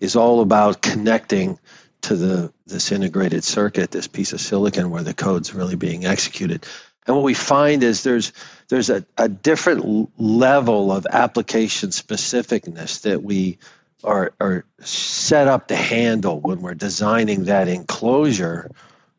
is 0.00 0.16
all 0.16 0.40
about 0.40 0.82
connecting 0.82 1.58
to 2.02 2.14
the 2.14 2.52
this 2.66 2.92
integrated 2.92 3.42
circuit, 3.42 3.90
this 3.90 4.06
piece 4.06 4.32
of 4.32 4.40
silicon 4.40 4.90
where 4.90 5.02
the 5.02 5.14
code's 5.14 5.54
really 5.54 5.76
being 5.76 6.04
executed. 6.04 6.64
And 7.06 7.16
what 7.16 7.24
we 7.24 7.34
find 7.34 7.82
is 7.82 8.02
there's 8.02 8.32
there's 8.68 8.90
a, 8.90 9.04
a 9.16 9.28
different 9.28 10.10
level 10.20 10.92
of 10.92 11.06
application 11.06 11.90
specificness 11.90 13.02
that 13.02 13.22
we 13.22 13.58
are, 14.04 14.32
are 14.40 14.64
set 14.80 15.48
up 15.48 15.68
to 15.68 15.76
handle 15.76 16.40
when 16.40 16.60
we're 16.60 16.74
designing 16.74 17.44
that 17.44 17.68
enclosure 17.68 18.70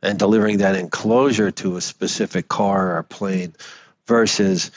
and 0.01 0.19
delivering 0.19 0.59
that 0.59 0.75
enclosure 0.75 1.51
to 1.51 1.77
a 1.77 1.81
specific 1.81 2.47
car 2.47 2.97
or 2.97 3.03
plane 3.03 3.53
versus 4.05 4.71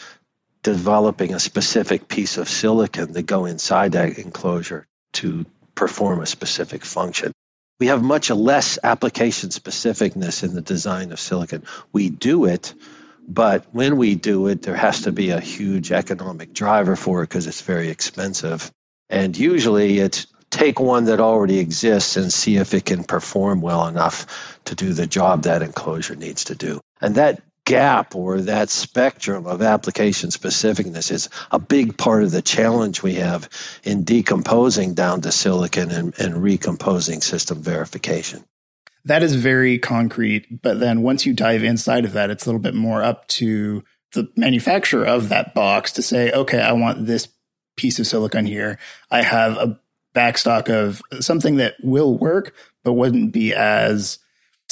developing 0.62 1.34
a 1.34 1.40
specific 1.40 2.08
piece 2.08 2.38
of 2.38 2.48
silicon 2.48 3.14
to 3.14 3.22
go 3.22 3.46
inside 3.46 3.92
that 3.92 4.18
enclosure 4.18 4.86
to 5.12 5.46
perform 5.74 6.20
a 6.20 6.26
specific 6.26 6.84
function. 6.84 7.32
We 7.78 7.86
have 7.86 8.02
much 8.02 8.30
less 8.30 8.78
application 8.82 9.48
specificness 9.48 10.44
in 10.44 10.54
the 10.54 10.60
design 10.60 11.12
of 11.12 11.20
silicon. 11.20 11.64
We 11.92 12.10
do 12.10 12.44
it, 12.44 12.74
but 13.32 13.66
when 13.72 13.96
we 13.96 14.16
do 14.16 14.48
it, 14.48 14.62
there 14.62 14.74
has 14.74 15.02
to 15.02 15.12
be 15.12 15.30
a 15.30 15.40
huge 15.40 15.92
economic 15.92 16.52
driver 16.52 16.96
for 16.96 17.22
it 17.22 17.28
because 17.28 17.46
it's 17.46 17.60
very 17.60 17.88
expensive. 17.88 18.70
And 19.08 19.36
usually 19.36 20.00
it's 20.00 20.26
take 20.50 20.80
one 20.80 21.04
that 21.04 21.20
already 21.20 21.60
exists 21.60 22.16
and 22.16 22.32
see 22.32 22.56
if 22.56 22.74
it 22.74 22.84
can 22.84 23.04
perform 23.04 23.60
well 23.60 23.86
enough 23.86 24.58
to 24.64 24.74
do 24.74 24.92
the 24.92 25.06
job 25.06 25.44
that 25.44 25.62
enclosure 25.62 26.16
needs 26.16 26.44
to 26.44 26.56
do. 26.56 26.80
And 27.00 27.14
that 27.14 27.40
gap 27.64 28.16
or 28.16 28.40
that 28.40 28.68
spectrum 28.68 29.46
of 29.46 29.62
application 29.62 30.30
specificness 30.30 31.12
is 31.12 31.28
a 31.52 31.58
big 31.60 31.96
part 31.96 32.24
of 32.24 32.32
the 32.32 32.42
challenge 32.42 33.00
we 33.00 33.14
have 33.14 33.48
in 33.84 34.02
decomposing 34.02 34.94
down 34.94 35.20
to 35.20 35.30
silicon 35.30 35.92
and, 35.92 36.18
and 36.18 36.42
recomposing 36.42 37.20
system 37.20 37.62
verification. 37.62 38.44
That 39.04 39.22
is 39.22 39.34
very 39.34 39.78
concrete. 39.78 40.62
But 40.62 40.80
then 40.80 41.02
once 41.02 41.26
you 41.26 41.32
dive 41.32 41.62
inside 41.62 42.04
of 42.04 42.12
that, 42.12 42.30
it's 42.30 42.44
a 42.44 42.48
little 42.48 42.60
bit 42.60 42.74
more 42.74 43.02
up 43.02 43.26
to 43.28 43.82
the 44.12 44.28
manufacturer 44.36 45.06
of 45.06 45.28
that 45.28 45.54
box 45.54 45.92
to 45.92 46.02
say, 46.02 46.30
okay, 46.32 46.60
I 46.60 46.72
want 46.72 47.06
this 47.06 47.28
piece 47.76 47.98
of 47.98 48.06
silicon 48.06 48.44
here. 48.44 48.78
I 49.10 49.22
have 49.22 49.56
a 49.56 49.80
backstock 50.14 50.68
of 50.68 51.02
something 51.22 51.56
that 51.56 51.74
will 51.82 52.18
work, 52.18 52.54
but 52.84 52.94
wouldn't 52.94 53.32
be 53.32 53.54
as 53.54 54.18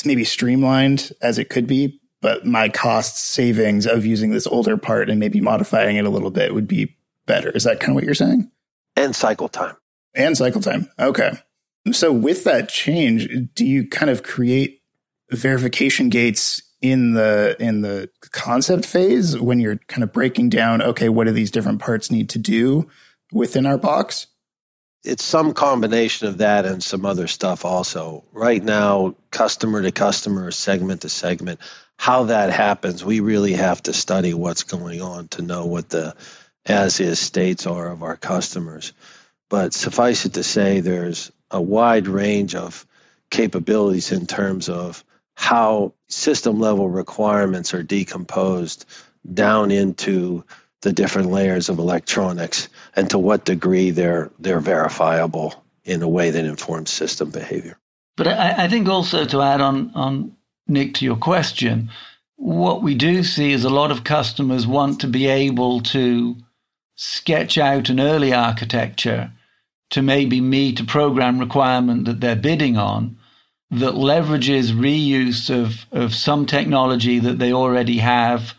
maybe 0.05 0.25
streamlined 0.25 1.13
as 1.23 1.39
it 1.39 1.49
could 1.49 1.67
be, 1.67 2.01
but 2.21 2.47
my 2.47 2.69
cost 2.69 3.19
savings 3.19 3.87
of 3.87 4.05
using 4.05 4.31
this 4.31 4.47
older 4.47 4.77
part 4.77 5.11
and 5.11 5.21
maybe 5.21 5.41
modifying 5.41 5.97
it 5.97 6.05
a 6.05 6.11
little 6.11 6.31
bit 6.31 6.55
would 6.55 6.69
be 6.69 6.97
better. 7.27 7.51
Is 7.51 7.65
that 7.65 7.81
kind 7.81 7.91
of 7.91 7.95
what 7.97 8.05
you're 8.05 8.15
saying? 8.15 8.51
And 8.97 9.15
cycle 9.15 9.49
time. 9.49 9.77
And 10.15 10.37
cycle 10.37 10.61
time. 10.61 10.89
Okay. 10.99 11.33
So 11.93 12.13
with 12.13 12.45
that 12.45 12.69
change, 12.69 13.29
do 13.55 13.65
you 13.65 13.89
kind 13.89 14.11
of 14.11 14.23
create 14.23 14.83
verification 15.31 16.09
gates 16.09 16.63
in 16.81 17.15
the 17.15 17.57
in 17.59 17.81
the 17.81 18.09
concept 18.31 18.87
phase 18.87 19.39
when 19.39 19.59
you're 19.59 19.77
kind 19.89 20.05
of 20.05 20.13
breaking 20.13 20.49
down 20.49 20.81
okay 20.81 21.09
what 21.09 21.25
do 21.25 21.33
these 21.33 21.51
different 21.51 21.81
parts 21.81 22.09
need 22.09 22.29
to 22.31 22.39
do 22.39 22.89
within 23.33 23.67
our 23.67 23.77
box 23.77 24.29
it's 25.03 25.25
some 25.25 25.55
combination 25.55 26.29
of 26.29 26.39
that 26.39 26.65
and 26.65 26.81
some 26.81 27.05
other 27.05 27.27
stuff 27.27 27.65
also 27.65 28.25
right 28.33 28.63
now 28.63 29.17
customer 29.33 29.83
to 29.83 29.91
customer 29.91 30.53
segment 30.53 31.01
to 31.01 31.09
segment 31.09 31.59
how 31.99 32.25
that 32.25 32.51
happens, 32.51 33.05
we 33.05 33.21
really 33.21 33.55
have 33.55 33.83
to 33.83 33.93
study 33.93 34.33
what's 34.33 34.63
going 34.63 35.03
on 35.03 35.29
to 35.29 35.43
know 35.43 35.67
what 35.67 35.89
the 35.89 36.15
as 36.65 37.01
is 37.01 37.19
states 37.19 37.67
are 37.67 37.89
of 37.89 38.03
our 38.03 38.17
customers. 38.17 38.93
But 39.51 39.75
suffice 39.75 40.25
it 40.25 40.35
to 40.35 40.45
say, 40.45 40.81
there's 40.81 41.33
a 41.51 41.61
wide 41.61 42.09
range 42.09 42.55
of 42.55 42.87
capabilities 43.31 44.13
in 44.13 44.27
terms 44.27 44.69
of 44.69 45.05
how 45.35 45.95
system 46.09 46.59
level 46.59 46.89
requirements 46.89 47.75
are 47.75 47.83
decomposed 47.83 48.85
down 49.33 49.71
into 49.71 50.45
the 50.83 50.93
different 50.93 51.31
layers 51.31 51.69
of 51.69 51.79
electronics 51.79 52.69
and 52.95 53.11
to 53.11 53.19
what 53.19 53.45
degree 53.45 53.91
they're 53.91 54.31
they're 54.39 54.61
verifiable 54.61 55.65
in 55.85 56.03
a 56.03 56.09
way 56.09 56.31
that 56.31 56.45
informs 56.45 56.91
system 56.91 57.31
behavior. 57.31 57.79
But 58.17 58.29
I, 58.29 58.65
I 58.65 58.69
think 58.69 58.89
also 58.89 59.25
to 59.25 59.43
add 59.43 59.61
on 59.61 59.91
on 59.95 60.37
Nick, 60.67 60.95
to 60.95 61.05
your 61.05 61.17
question, 61.17 61.91
what 62.37 62.83
we 62.83 62.95
do 62.95 63.23
see 63.23 63.53
is 63.53 63.65
a 63.65 63.71
lot 63.71 63.91
of 63.91 64.05
customers 64.05 64.67
want 64.67 65.01
to 65.01 65.07
be 65.07 65.27
able 65.27 65.81
to 65.81 66.37
sketch 66.95 67.57
out 67.57 67.89
an 67.89 68.01
early 68.01 68.35
architecture 68.35 69.33
to 69.91 70.03
maybe 70.03 70.41
meet 70.41 70.81
a 70.81 70.85
program 70.85 71.39
requirement 71.39 72.05
that 72.05 72.21
they're 72.21 72.37
bidding 72.37 72.77
on 72.77 73.17
that 73.71 73.95
leverages 73.95 74.73
reuse 74.73 75.51
of, 75.51 75.87
of 75.93 76.15
some 76.15 76.47
technology 76.47 77.19
that 77.19 77.39
they 77.39 77.53
already 77.53 77.99
have 77.99 78.55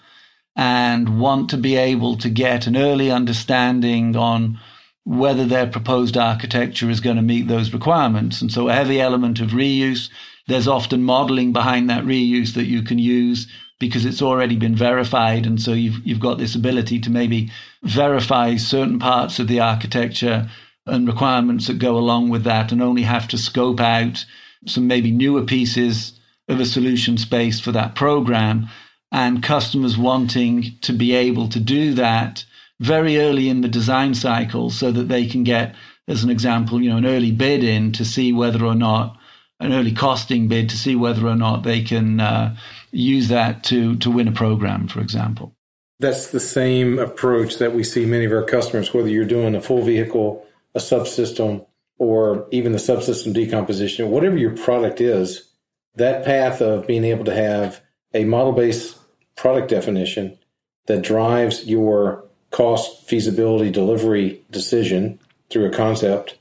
and 0.55 1.19
want 1.19 1.49
to 1.49 1.57
be 1.57 1.75
able 1.75 2.17
to 2.17 2.29
get 2.29 2.67
an 2.67 2.77
early 2.77 3.09
understanding 3.09 4.15
on 4.15 4.59
whether 5.05 5.45
their 5.45 5.65
proposed 5.65 6.17
architecture 6.17 6.89
is 6.89 6.99
going 6.99 7.15
to 7.15 7.21
meet 7.21 7.47
those 7.47 7.73
requirements. 7.73 8.41
And 8.41 8.51
so 8.51 8.69
a 8.69 8.73
heavy 8.73 9.01
element 9.01 9.39
of 9.39 9.49
reuse 9.49 10.09
there's 10.49 10.67
often 10.67 11.03
modeling 11.03 11.53
behind 11.53 11.89
that 11.89 12.03
reuse 12.03 12.55
that 12.55 12.65
you 12.65 12.81
can 12.81 12.99
use 12.99 13.47
because 13.79 14.03
it's 14.03 14.21
already 14.21 14.57
been 14.57 14.75
verified. 14.75 15.45
And 15.45 15.61
so 15.61 15.71
you've, 15.73 16.05
you've 16.05 16.19
got 16.19 16.39
this 16.39 16.55
ability 16.55 16.99
to 17.01 17.11
maybe 17.11 17.51
verify 17.83 18.57
certain 18.57 18.99
parts 18.99 19.39
of 19.39 19.47
the 19.47 19.59
architecture 19.61 20.49
and 20.89 21.07
requirements 21.07 21.67
that 21.67 21.79
go 21.79 21.97
along 21.97 22.29
with 22.29 22.43
that 22.43 22.71
and 22.71 22.81
only 22.81 23.03
have 23.03 23.27
to 23.29 23.37
scope 23.37 23.79
out 23.79 24.25
some 24.65 24.87
maybe 24.87 25.11
newer 25.11 25.43
pieces 25.43 26.19
of 26.47 26.59
a 26.59 26.65
solution 26.65 27.17
space 27.17 27.59
for 27.59 27.71
that 27.71 27.95
program 27.95 28.67
and 29.11 29.43
customers 29.43 29.97
wanting 29.97 30.77
to 30.81 30.93
be 30.93 31.13
able 31.13 31.47
to 31.47 31.59
do 31.59 31.93
that 31.93 32.43
very 32.79 33.19
early 33.19 33.49
in 33.49 33.61
the 33.61 33.67
design 33.67 34.13
cycle 34.13 34.69
so 34.69 34.91
that 34.91 35.07
they 35.07 35.25
can 35.25 35.43
get 35.43 35.75
as 36.07 36.23
an 36.23 36.29
example 36.29 36.81
you 36.81 36.89
know 36.89 36.97
an 36.97 37.05
early 37.05 37.31
bid 37.31 37.63
in 37.63 37.91
to 37.91 38.03
see 38.03 38.33
whether 38.33 38.65
or 38.65 38.75
not 38.75 39.19
an 39.59 39.73
early 39.73 39.91
costing 39.91 40.47
bid 40.47 40.69
to 40.69 40.77
see 40.77 40.95
whether 40.95 41.27
or 41.27 41.35
not 41.35 41.63
they 41.63 41.81
can 41.81 42.19
uh, 42.19 42.55
use 42.91 43.27
that 43.27 43.63
to 43.65 43.95
to 43.97 44.09
win 44.09 44.27
a 44.27 44.31
program, 44.31 44.87
for 44.87 45.01
example. 45.01 45.53
That's 45.99 46.27
the 46.27 46.39
same 46.39 46.97
approach 46.97 47.57
that 47.57 47.73
we 47.73 47.83
see 47.83 48.05
many 48.05 48.25
of 48.25 48.31
our 48.31 48.43
customers, 48.43 48.93
whether 48.93 49.09
you're 49.09 49.25
doing 49.25 49.53
a 49.53 49.61
full 49.61 49.83
vehicle, 49.83 50.45
a 50.75 50.79
subsystem, 50.79 51.65
or 51.97 52.47
even 52.51 52.71
the 52.71 52.77
subsystem 52.77 53.33
decomposition, 53.33 54.09
whatever 54.09 54.37
your 54.37 54.55
product 54.55 55.01
is, 55.01 55.49
that 55.95 56.23
path 56.23 56.61
of 56.61 56.87
being 56.87 57.03
able 57.03 57.25
to 57.25 57.33
have 57.33 57.81
a 58.13 58.23
model 58.23 58.53
based 58.53 58.97
product 59.35 59.69
definition 59.69 60.37
that 60.87 61.01
drives 61.01 61.65
your 61.65 62.25
cost, 62.51 63.07
feasibility, 63.07 63.69
delivery 63.69 64.43
decision 64.51 65.19
through 65.49 65.65
a 65.65 65.73
concept 65.73 66.39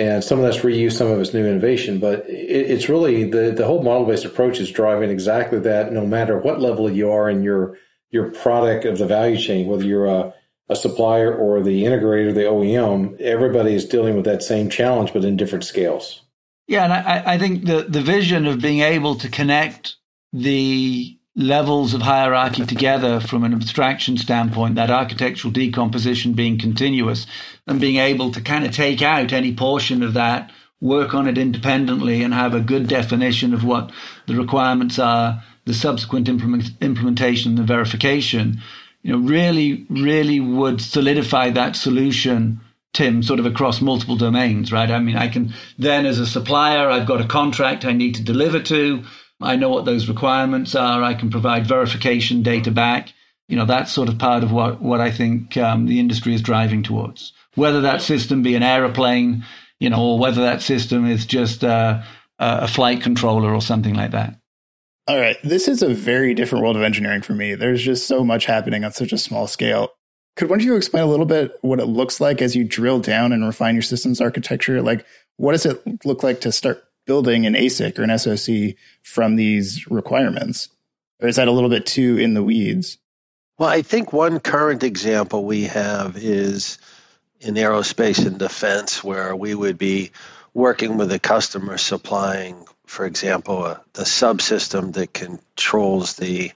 and 0.00 0.24
some 0.24 0.38
of 0.38 0.44
that's 0.44 0.64
reuse, 0.64 0.92
some 0.92 1.08
of 1.08 1.20
it's 1.20 1.34
new 1.34 1.46
innovation. 1.46 1.98
But 1.98 2.20
it, 2.28 2.70
it's 2.70 2.88
really 2.88 3.28
the 3.28 3.52
the 3.52 3.66
whole 3.66 3.82
model 3.82 4.06
based 4.06 4.24
approach 4.24 4.58
is 4.58 4.70
driving 4.70 5.10
exactly 5.10 5.58
that. 5.60 5.92
No 5.92 6.06
matter 6.06 6.38
what 6.38 6.60
level 6.60 6.90
you 6.90 7.10
are 7.10 7.28
in 7.28 7.42
your 7.42 7.76
your 8.10 8.30
product 8.30 8.84
of 8.84 8.98
the 8.98 9.06
value 9.06 9.38
chain, 9.38 9.66
whether 9.66 9.84
you're 9.84 10.06
a, 10.06 10.32
a 10.70 10.76
supplier 10.76 11.34
or 11.34 11.60
the 11.60 11.82
integrator, 11.82 12.32
the 12.32 12.42
OEM, 12.42 13.20
everybody 13.20 13.74
is 13.74 13.84
dealing 13.84 14.14
with 14.14 14.24
that 14.24 14.42
same 14.42 14.70
challenge, 14.70 15.12
but 15.12 15.24
in 15.24 15.36
different 15.36 15.64
scales. 15.64 16.22
Yeah, 16.68 16.84
and 16.84 16.92
I, 16.92 17.34
I 17.34 17.38
think 17.38 17.64
the 17.66 17.82
the 17.82 18.00
vision 18.00 18.46
of 18.46 18.60
being 18.62 18.80
able 18.80 19.16
to 19.16 19.28
connect 19.28 19.96
the 20.32 21.18
levels 21.34 21.94
of 21.94 22.02
hierarchy 22.02 22.64
together 22.64 23.18
from 23.18 23.42
an 23.42 23.52
abstraction 23.52 24.16
standpoint, 24.16 24.76
that 24.76 24.90
architectural 24.90 25.52
decomposition 25.52 26.34
being 26.34 26.58
continuous 26.58 27.26
and 27.66 27.80
being 27.80 27.96
able 27.96 28.30
to 28.30 28.40
kind 28.40 28.64
of 28.64 28.72
take 28.72 29.02
out 29.02 29.32
any 29.32 29.52
portion 29.52 30.02
of 30.04 30.14
that, 30.14 30.52
work 30.80 31.14
on 31.14 31.26
it 31.26 31.38
independently, 31.38 32.22
and 32.22 32.32
have 32.32 32.54
a 32.54 32.60
good 32.60 32.86
definition 32.86 33.52
of 33.52 33.64
what 33.64 33.90
the 34.26 34.36
requirements 34.36 34.98
are, 34.98 35.42
the 35.64 35.74
subsequent 35.74 36.28
implement, 36.28 36.70
implementation, 36.80 37.56
the 37.56 37.62
verification, 37.64 38.60
you 39.02 39.12
know, 39.12 39.26
really, 39.26 39.86
really 39.88 40.40
would 40.40 40.80
solidify 40.80 41.50
that 41.50 41.76
solution. 41.76 42.60
Tim, 42.92 43.22
sort 43.22 43.38
of 43.38 43.46
across 43.46 43.80
multiple 43.80 44.16
domains, 44.16 44.72
right? 44.72 44.90
I 44.90 44.98
mean, 44.98 45.16
I 45.16 45.28
can 45.28 45.54
then, 45.78 46.06
as 46.06 46.18
a 46.18 46.26
supplier, 46.26 46.90
I've 46.90 47.06
got 47.06 47.20
a 47.20 47.26
contract 47.26 47.84
I 47.84 47.92
need 47.92 48.16
to 48.16 48.22
deliver 48.24 48.58
to. 48.60 49.04
I 49.40 49.54
know 49.54 49.68
what 49.68 49.84
those 49.84 50.08
requirements 50.08 50.74
are. 50.74 51.02
I 51.02 51.14
can 51.14 51.30
provide 51.30 51.68
verification 51.68 52.42
data 52.42 52.72
back. 52.72 53.12
You 53.48 53.56
know, 53.56 53.64
that's 53.64 53.92
sort 53.92 54.08
of 54.08 54.18
part 54.18 54.42
of 54.42 54.50
what, 54.50 54.82
what 54.82 55.00
I 55.00 55.12
think 55.12 55.56
um, 55.56 55.86
the 55.86 56.00
industry 56.00 56.34
is 56.34 56.42
driving 56.42 56.82
towards. 56.82 57.32
Whether 57.54 57.80
that 57.82 58.02
system 58.02 58.42
be 58.42 58.56
an 58.56 58.62
aeroplane, 58.64 59.44
you 59.78 59.90
know, 59.90 60.02
or 60.02 60.18
whether 60.18 60.42
that 60.42 60.60
system 60.60 61.06
is 61.06 61.26
just 61.26 61.62
uh, 61.62 62.02
a 62.38 62.68
flight 62.68 63.02
controller 63.02 63.54
or 63.54 63.62
something 63.62 63.94
like 63.94 64.10
that. 64.10 64.36
All 65.10 65.18
right. 65.18 65.36
This 65.42 65.66
is 65.66 65.82
a 65.82 65.92
very 65.92 66.34
different 66.34 66.62
world 66.62 66.76
of 66.76 66.84
engineering 66.84 67.22
for 67.22 67.32
me. 67.32 67.56
There's 67.56 67.82
just 67.82 68.06
so 68.06 68.22
much 68.22 68.46
happening 68.46 68.84
on 68.84 68.92
such 68.92 69.12
a 69.12 69.18
small 69.18 69.48
scale. 69.48 69.90
Could 70.36 70.48
one 70.48 70.60
of 70.60 70.64
you 70.64 70.76
explain 70.76 71.02
a 71.02 71.08
little 71.08 71.26
bit 71.26 71.58
what 71.62 71.80
it 71.80 71.86
looks 71.86 72.20
like 72.20 72.40
as 72.40 72.54
you 72.54 72.62
drill 72.62 73.00
down 73.00 73.32
and 73.32 73.44
refine 73.44 73.74
your 73.74 73.82
systems 73.82 74.20
architecture? 74.20 74.80
Like, 74.80 75.04
what 75.34 75.50
does 75.50 75.66
it 75.66 75.82
look 76.04 76.22
like 76.22 76.42
to 76.42 76.52
start 76.52 76.84
building 77.06 77.44
an 77.44 77.54
ASIC 77.54 77.98
or 77.98 78.04
an 78.04 78.16
SoC 78.16 78.76
from 79.02 79.34
these 79.34 79.84
requirements? 79.90 80.68
Or 81.20 81.26
is 81.26 81.34
that 81.34 81.48
a 81.48 81.52
little 81.52 81.70
bit 81.70 81.86
too 81.86 82.16
in 82.16 82.34
the 82.34 82.44
weeds? 82.44 82.96
Well, 83.58 83.68
I 83.68 83.82
think 83.82 84.12
one 84.12 84.38
current 84.38 84.84
example 84.84 85.44
we 85.44 85.64
have 85.64 86.18
is 86.18 86.78
in 87.40 87.54
aerospace 87.54 88.24
and 88.24 88.38
defense, 88.38 89.02
where 89.02 89.34
we 89.34 89.56
would 89.56 89.76
be 89.76 90.12
working 90.54 90.98
with 90.98 91.10
a 91.10 91.18
customer 91.18 91.78
supplying, 91.78 92.64
for 92.90 93.06
example, 93.06 93.64
a, 93.64 93.80
the 93.92 94.02
subsystem 94.02 94.92
that 94.94 95.14
controls 95.14 96.16
the 96.16 96.50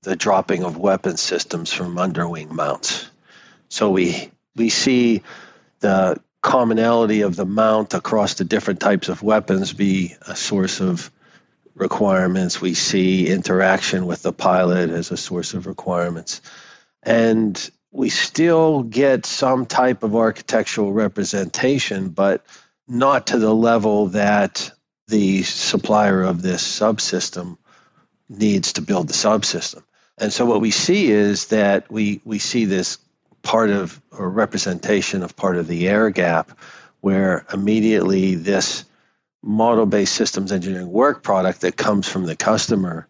the 0.00 0.16
dropping 0.16 0.64
of 0.64 0.78
weapon 0.78 1.18
systems 1.18 1.70
from 1.70 1.98
underwing 1.98 2.54
mounts. 2.54 3.10
So 3.68 3.90
we 3.90 4.30
we 4.56 4.70
see 4.70 5.22
the 5.80 6.18
commonality 6.40 7.20
of 7.20 7.36
the 7.36 7.44
mount 7.44 7.92
across 7.92 8.34
the 8.34 8.44
different 8.44 8.80
types 8.80 9.10
of 9.10 9.22
weapons 9.22 9.74
be 9.74 10.16
a 10.22 10.34
source 10.34 10.80
of 10.80 11.10
requirements. 11.74 12.58
We 12.58 12.72
see 12.72 13.28
interaction 13.28 14.06
with 14.06 14.22
the 14.22 14.32
pilot 14.32 14.88
as 14.88 15.10
a 15.10 15.16
source 15.18 15.52
of 15.52 15.66
requirements. 15.66 16.40
And 17.02 17.70
we 17.90 18.08
still 18.08 18.82
get 18.82 19.26
some 19.26 19.66
type 19.66 20.04
of 20.04 20.16
architectural 20.16 20.90
representation, 20.90 22.08
but 22.08 22.46
not 22.88 23.26
to 23.26 23.38
the 23.38 23.54
level 23.54 24.06
that 24.08 24.72
the 25.08 25.42
supplier 25.42 26.22
of 26.22 26.42
this 26.42 26.62
subsystem 26.62 27.58
needs 28.28 28.74
to 28.74 28.82
build 28.82 29.08
the 29.08 29.14
subsystem. 29.14 29.82
And 30.18 30.32
so 30.32 30.46
what 30.46 30.60
we 30.60 30.70
see 30.70 31.10
is 31.10 31.46
that 31.46 31.90
we, 31.90 32.20
we 32.24 32.38
see 32.38 32.64
this 32.64 32.98
part 33.42 33.70
of 33.70 34.00
or 34.10 34.28
representation 34.28 35.22
of 35.22 35.36
part 35.36 35.56
of 35.56 35.68
the 35.68 35.88
air 35.88 36.10
gap 36.10 36.58
where 37.00 37.46
immediately 37.52 38.34
this 38.34 38.84
model 39.42 39.86
based 39.86 40.14
systems 40.14 40.50
engineering 40.50 40.90
work 40.90 41.22
product 41.22 41.60
that 41.60 41.76
comes 41.76 42.08
from 42.08 42.26
the 42.26 42.34
customer 42.34 43.06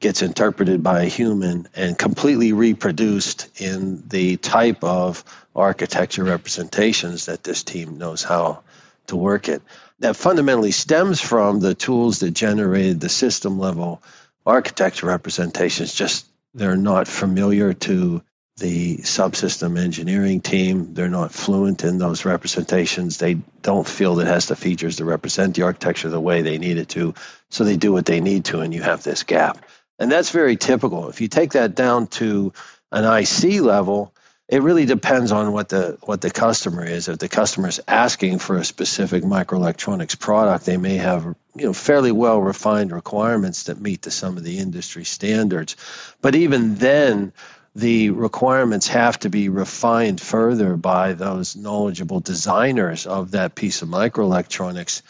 gets 0.00 0.20
interpreted 0.20 0.82
by 0.82 1.02
a 1.02 1.06
human 1.06 1.66
and 1.74 1.98
completely 1.98 2.52
reproduced 2.52 3.48
in 3.60 4.06
the 4.08 4.36
type 4.36 4.84
of 4.84 5.24
architecture 5.56 6.24
representations 6.24 7.26
that 7.26 7.42
this 7.42 7.62
team 7.64 7.98
knows 7.98 8.22
how 8.22 8.62
to 9.06 9.16
work 9.16 9.48
it. 9.48 9.62
That 10.00 10.16
fundamentally 10.16 10.70
stems 10.70 11.20
from 11.20 11.60
the 11.60 11.74
tools 11.74 12.20
that 12.20 12.30
generated 12.30 13.00
the 13.00 13.08
system 13.08 13.58
level 13.58 14.02
architecture 14.46 15.06
representations, 15.06 15.92
just 15.92 16.26
they're 16.54 16.76
not 16.76 17.06
familiar 17.06 17.74
to 17.74 18.22
the 18.58 18.96
subsystem 18.98 19.78
engineering 19.78 20.40
team. 20.40 20.94
They're 20.94 21.08
not 21.08 21.32
fluent 21.32 21.84
in 21.84 21.98
those 21.98 22.24
representations. 22.24 23.18
They 23.18 23.34
don't 23.62 23.86
feel 23.86 24.18
it 24.18 24.26
has 24.26 24.48
the 24.48 24.56
features 24.56 24.96
to 24.96 25.04
represent 25.04 25.54
the 25.54 25.62
architecture 25.62 26.08
the 26.08 26.20
way 26.20 26.42
they 26.42 26.58
need 26.58 26.78
it 26.78 26.88
to. 26.90 27.14
So 27.50 27.64
they 27.64 27.76
do 27.76 27.92
what 27.92 28.06
they 28.06 28.20
need 28.20 28.46
to, 28.46 28.60
and 28.60 28.74
you 28.74 28.82
have 28.82 29.02
this 29.02 29.22
gap. 29.22 29.64
And 29.98 30.10
that's 30.10 30.30
very 30.30 30.56
typical. 30.56 31.08
If 31.08 31.20
you 31.20 31.28
take 31.28 31.52
that 31.52 31.74
down 31.74 32.08
to 32.18 32.52
an 32.90 33.04
IC 33.04 33.60
level, 33.60 34.12
it 34.48 34.62
really 34.62 34.86
depends 34.86 35.30
on 35.30 35.52
what 35.52 35.68
the 35.68 35.98
what 36.02 36.22
the 36.22 36.30
customer 36.30 36.84
is. 36.84 37.08
If 37.08 37.18
the 37.18 37.28
customer 37.28 37.68
is 37.68 37.82
asking 37.86 38.38
for 38.38 38.56
a 38.56 38.64
specific 38.64 39.22
microelectronics 39.22 40.18
product, 40.18 40.64
they 40.64 40.78
may 40.78 40.96
have 40.96 41.24
you 41.54 41.66
know 41.66 41.72
fairly 41.74 42.12
well 42.12 42.40
refined 42.40 42.90
requirements 42.90 43.64
that 43.64 43.80
meet 43.80 44.02
to 44.02 44.10
some 44.10 44.38
of 44.38 44.44
the 44.44 44.58
industry 44.58 45.04
standards. 45.04 45.76
But 46.22 46.34
even 46.34 46.76
then, 46.76 47.34
the 47.74 48.10
requirements 48.10 48.88
have 48.88 49.18
to 49.20 49.28
be 49.28 49.50
refined 49.50 50.20
further 50.20 50.76
by 50.76 51.12
those 51.12 51.54
knowledgeable 51.54 52.20
designers 52.20 53.06
of 53.06 53.32
that 53.32 53.54
piece 53.54 53.82
of 53.82 53.90
microelectronics 53.90 55.02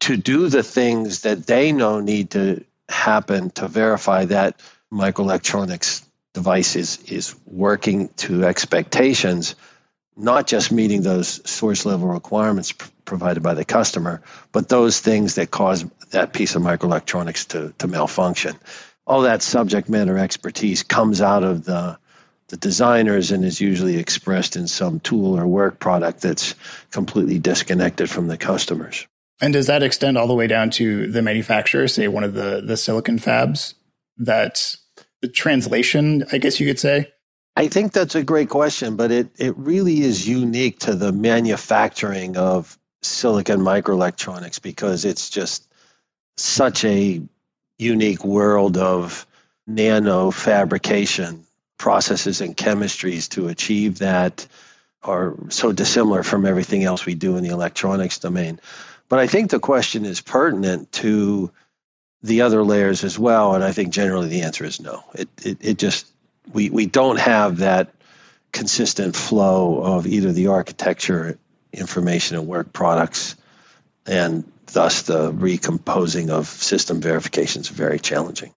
to 0.00 0.16
do 0.16 0.48
the 0.48 0.64
things 0.64 1.20
that 1.20 1.46
they 1.46 1.70
know 1.70 2.00
need 2.00 2.30
to 2.30 2.64
happen 2.88 3.50
to 3.50 3.68
verify 3.68 4.24
that 4.24 4.60
microelectronics 4.92 6.04
device 6.34 6.76
is, 6.76 6.98
is 7.04 7.34
working 7.46 8.08
to 8.16 8.44
expectations, 8.44 9.54
not 10.16 10.46
just 10.46 10.70
meeting 10.70 11.02
those 11.02 11.48
source 11.48 11.84
level 11.86 12.08
requirements 12.08 12.72
pr- 12.72 12.88
provided 13.04 13.42
by 13.42 13.54
the 13.54 13.64
customer, 13.64 14.22
but 14.52 14.68
those 14.68 15.00
things 15.00 15.36
that 15.36 15.50
cause 15.50 15.84
that 16.10 16.32
piece 16.32 16.54
of 16.54 16.62
microelectronics 16.62 17.48
to, 17.48 17.74
to 17.78 17.88
malfunction. 17.88 18.56
All 19.06 19.22
that 19.22 19.42
subject 19.42 19.88
matter 19.88 20.16
expertise 20.18 20.82
comes 20.82 21.20
out 21.20 21.42
of 21.42 21.64
the 21.64 21.98
the 22.50 22.56
designers 22.56 23.30
and 23.30 23.44
is 23.44 23.60
usually 23.60 23.96
expressed 23.96 24.56
in 24.56 24.66
some 24.66 24.98
tool 24.98 25.38
or 25.38 25.46
work 25.46 25.78
product 25.78 26.20
that's 26.20 26.56
completely 26.90 27.38
disconnected 27.38 28.10
from 28.10 28.26
the 28.26 28.36
customers. 28.36 29.06
And 29.40 29.52
does 29.52 29.68
that 29.68 29.82
extend 29.82 30.18
all 30.18 30.26
the 30.26 30.34
way 30.34 30.48
down 30.48 30.70
to 30.70 31.06
the 31.06 31.22
manufacturer, 31.22 31.88
say 31.88 32.08
one 32.08 32.24
of 32.24 32.34
the, 32.34 32.60
the 32.60 32.76
silicon 32.76 33.18
fabs, 33.18 33.74
that 34.18 34.76
the 35.20 35.28
translation, 35.28 36.24
I 36.32 36.38
guess 36.38 36.60
you 36.60 36.66
could 36.66 36.78
say? 36.78 37.12
I 37.56 37.68
think 37.68 37.92
that's 37.92 38.14
a 38.14 38.22
great 38.22 38.48
question, 38.48 38.96
but 38.96 39.10
it, 39.10 39.28
it 39.36 39.56
really 39.56 40.00
is 40.00 40.26
unique 40.26 40.80
to 40.80 40.94
the 40.94 41.12
manufacturing 41.12 42.36
of 42.36 42.78
silicon 43.02 43.60
microelectronics 43.60 44.62
because 44.62 45.04
it's 45.04 45.30
just 45.30 45.66
such 46.36 46.84
a 46.84 47.20
unique 47.78 48.24
world 48.24 48.76
of 48.76 49.26
nano 49.66 50.30
fabrication 50.30 51.44
processes 51.78 52.40
and 52.40 52.56
chemistries 52.56 53.28
to 53.30 53.48
achieve 53.48 53.98
that 53.98 54.46
are 55.02 55.34
so 55.48 55.72
dissimilar 55.72 56.22
from 56.22 56.44
everything 56.44 56.84
else 56.84 57.06
we 57.06 57.14
do 57.14 57.36
in 57.36 57.42
the 57.42 57.50
electronics 57.50 58.18
domain. 58.18 58.60
But 59.08 59.18
I 59.18 59.26
think 59.26 59.50
the 59.50 59.58
question 59.58 60.04
is 60.04 60.20
pertinent 60.20 60.92
to 60.92 61.50
the 62.22 62.42
other 62.42 62.62
layers 62.62 63.04
as 63.04 63.18
well, 63.18 63.54
and 63.54 63.64
I 63.64 63.72
think 63.72 63.92
generally 63.92 64.28
the 64.28 64.42
answer 64.42 64.64
is 64.64 64.80
no. 64.80 65.04
It 65.14 65.28
it, 65.42 65.58
it 65.60 65.78
just 65.78 66.06
we 66.52 66.70
we 66.70 66.86
don't 66.86 67.18
have 67.18 67.58
that 67.58 67.94
consistent 68.52 69.16
flow 69.16 69.82
of 69.82 70.06
either 70.06 70.32
the 70.32 70.48
architecture, 70.48 71.38
information, 71.72 72.36
and 72.36 72.46
work 72.46 72.72
products, 72.72 73.36
and 74.06 74.50
thus 74.66 75.02
the 75.02 75.32
recomposing 75.32 76.30
of 76.30 76.46
system 76.46 77.00
verifications 77.00 77.70
are 77.70 77.74
very 77.74 77.98
challenging. 77.98 78.52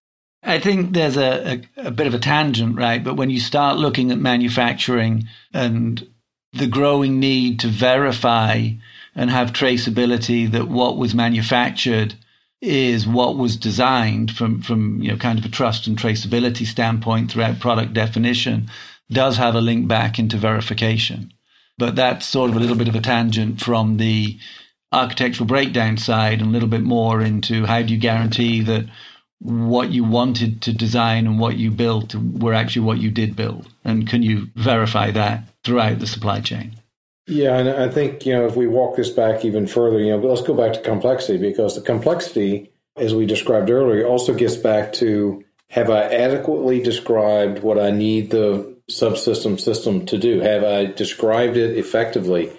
I 0.46 0.60
think 0.60 0.92
there's 0.94 1.16
a, 1.16 1.64
a, 1.78 1.88
a, 1.88 1.92
bit 1.92 2.08
of 2.08 2.14
a 2.14 2.20
tangent, 2.20 2.76
right? 2.76 3.02
But 3.02 3.16
when 3.16 3.30
you 3.30 3.40
start 3.40 3.78
looking 3.78 4.12
at 4.12 4.18
manufacturing 4.18 5.30
and 5.54 6.06
the 6.52 6.68
growing 6.68 7.20
need 7.20 7.62
to 7.62 7.70
verify 7.70 8.72
and 9.16 9.30
have 9.30 9.54
traceability 9.54 10.52
that 10.52 10.68
what 10.68 10.98
was 10.98 11.16
manufactured 11.16 12.16
is 12.64 13.06
what 13.06 13.38
was 13.38 13.58
designed 13.58 14.32
from, 14.32 14.62
from, 14.62 15.02
you 15.02 15.12
know, 15.12 15.18
kind 15.18 15.38
of 15.38 15.44
a 15.44 15.50
trust 15.50 15.86
and 15.86 15.98
traceability 15.98 16.66
standpoint 16.66 17.30
throughout 17.30 17.60
product 17.60 17.94
definition 17.94 18.70
does 19.12 19.36
have 19.36 19.54
a 19.54 19.62
link 19.62 19.86
back 19.88 20.18
into 20.18 20.38
verification. 20.38 21.34
But 21.78 21.98
that's 21.98 22.26
sort 22.26 22.50
of 22.50 22.56
a 22.56 22.60
little 22.60 22.78
bit 22.78 22.88
of 22.88 22.96
a 22.96 23.02
tangent 23.02 23.60
from 23.60 23.98
the 23.98 24.40
architectural 24.94 25.46
breakdown 25.46 25.98
side 25.98 26.40
and 26.40 26.50
a 26.50 26.54
little 26.54 26.70
bit 26.70 26.84
more 26.84 27.22
into 27.22 27.66
how 27.66 27.82
do 27.82 27.94
you 27.94 28.00
guarantee 28.00 28.62
that 28.62 28.86
what 29.40 29.90
you 29.90 30.06
wanted 30.06 30.62
to 30.62 30.72
design 30.72 31.28
and 31.28 31.40
what 31.40 31.58
you 31.58 31.70
built 31.70 32.16
were 32.16 32.54
actually 32.54 32.86
what 32.86 33.00
you 33.00 33.12
did 33.12 33.36
build? 33.36 33.68
And 33.84 34.08
can 34.08 34.24
you 34.24 34.48
verify 34.56 35.12
that 35.12 35.50
throughout 35.66 36.00
the 36.00 36.08
supply 36.08 36.40
chain? 36.40 36.76
Yeah, 37.26 37.58
and 37.58 37.70
I 37.70 37.90
think, 37.90 38.26
you 38.26 38.34
know, 38.34 38.46
if 38.46 38.56
we 38.56 38.68
walk 38.68 38.98
this 38.98 39.10
back 39.10 39.46
even 39.46 39.66
further, 39.66 40.00
you 40.00 40.12
know, 40.12 40.18
let's 40.18 40.42
go 40.42 40.54
back 40.54 40.74
to 40.74 40.82
complexity 40.82 41.38
because 41.38 41.76
the 41.76 41.82
complexity, 41.82 42.72
as 42.98 43.16
we 43.16 43.26
described 43.26 43.70
earlier, 43.70 44.06
also 44.06 44.34
gets 44.34 44.58
back 44.58 44.92
to 44.94 45.44
have 45.70 45.90
I 45.90 46.04
adequately 46.04 46.82
described 46.82 47.64
what 47.64 47.80
I 47.80 47.92
need 47.92 48.30
the 48.30 48.74
subsystem 48.92 49.60
system 49.60 50.06
to 50.08 50.18
do? 50.18 50.40
Have 50.42 50.64
I 50.64 50.86
described 50.86 51.58
it 51.58 51.78
effectively? 51.78 52.52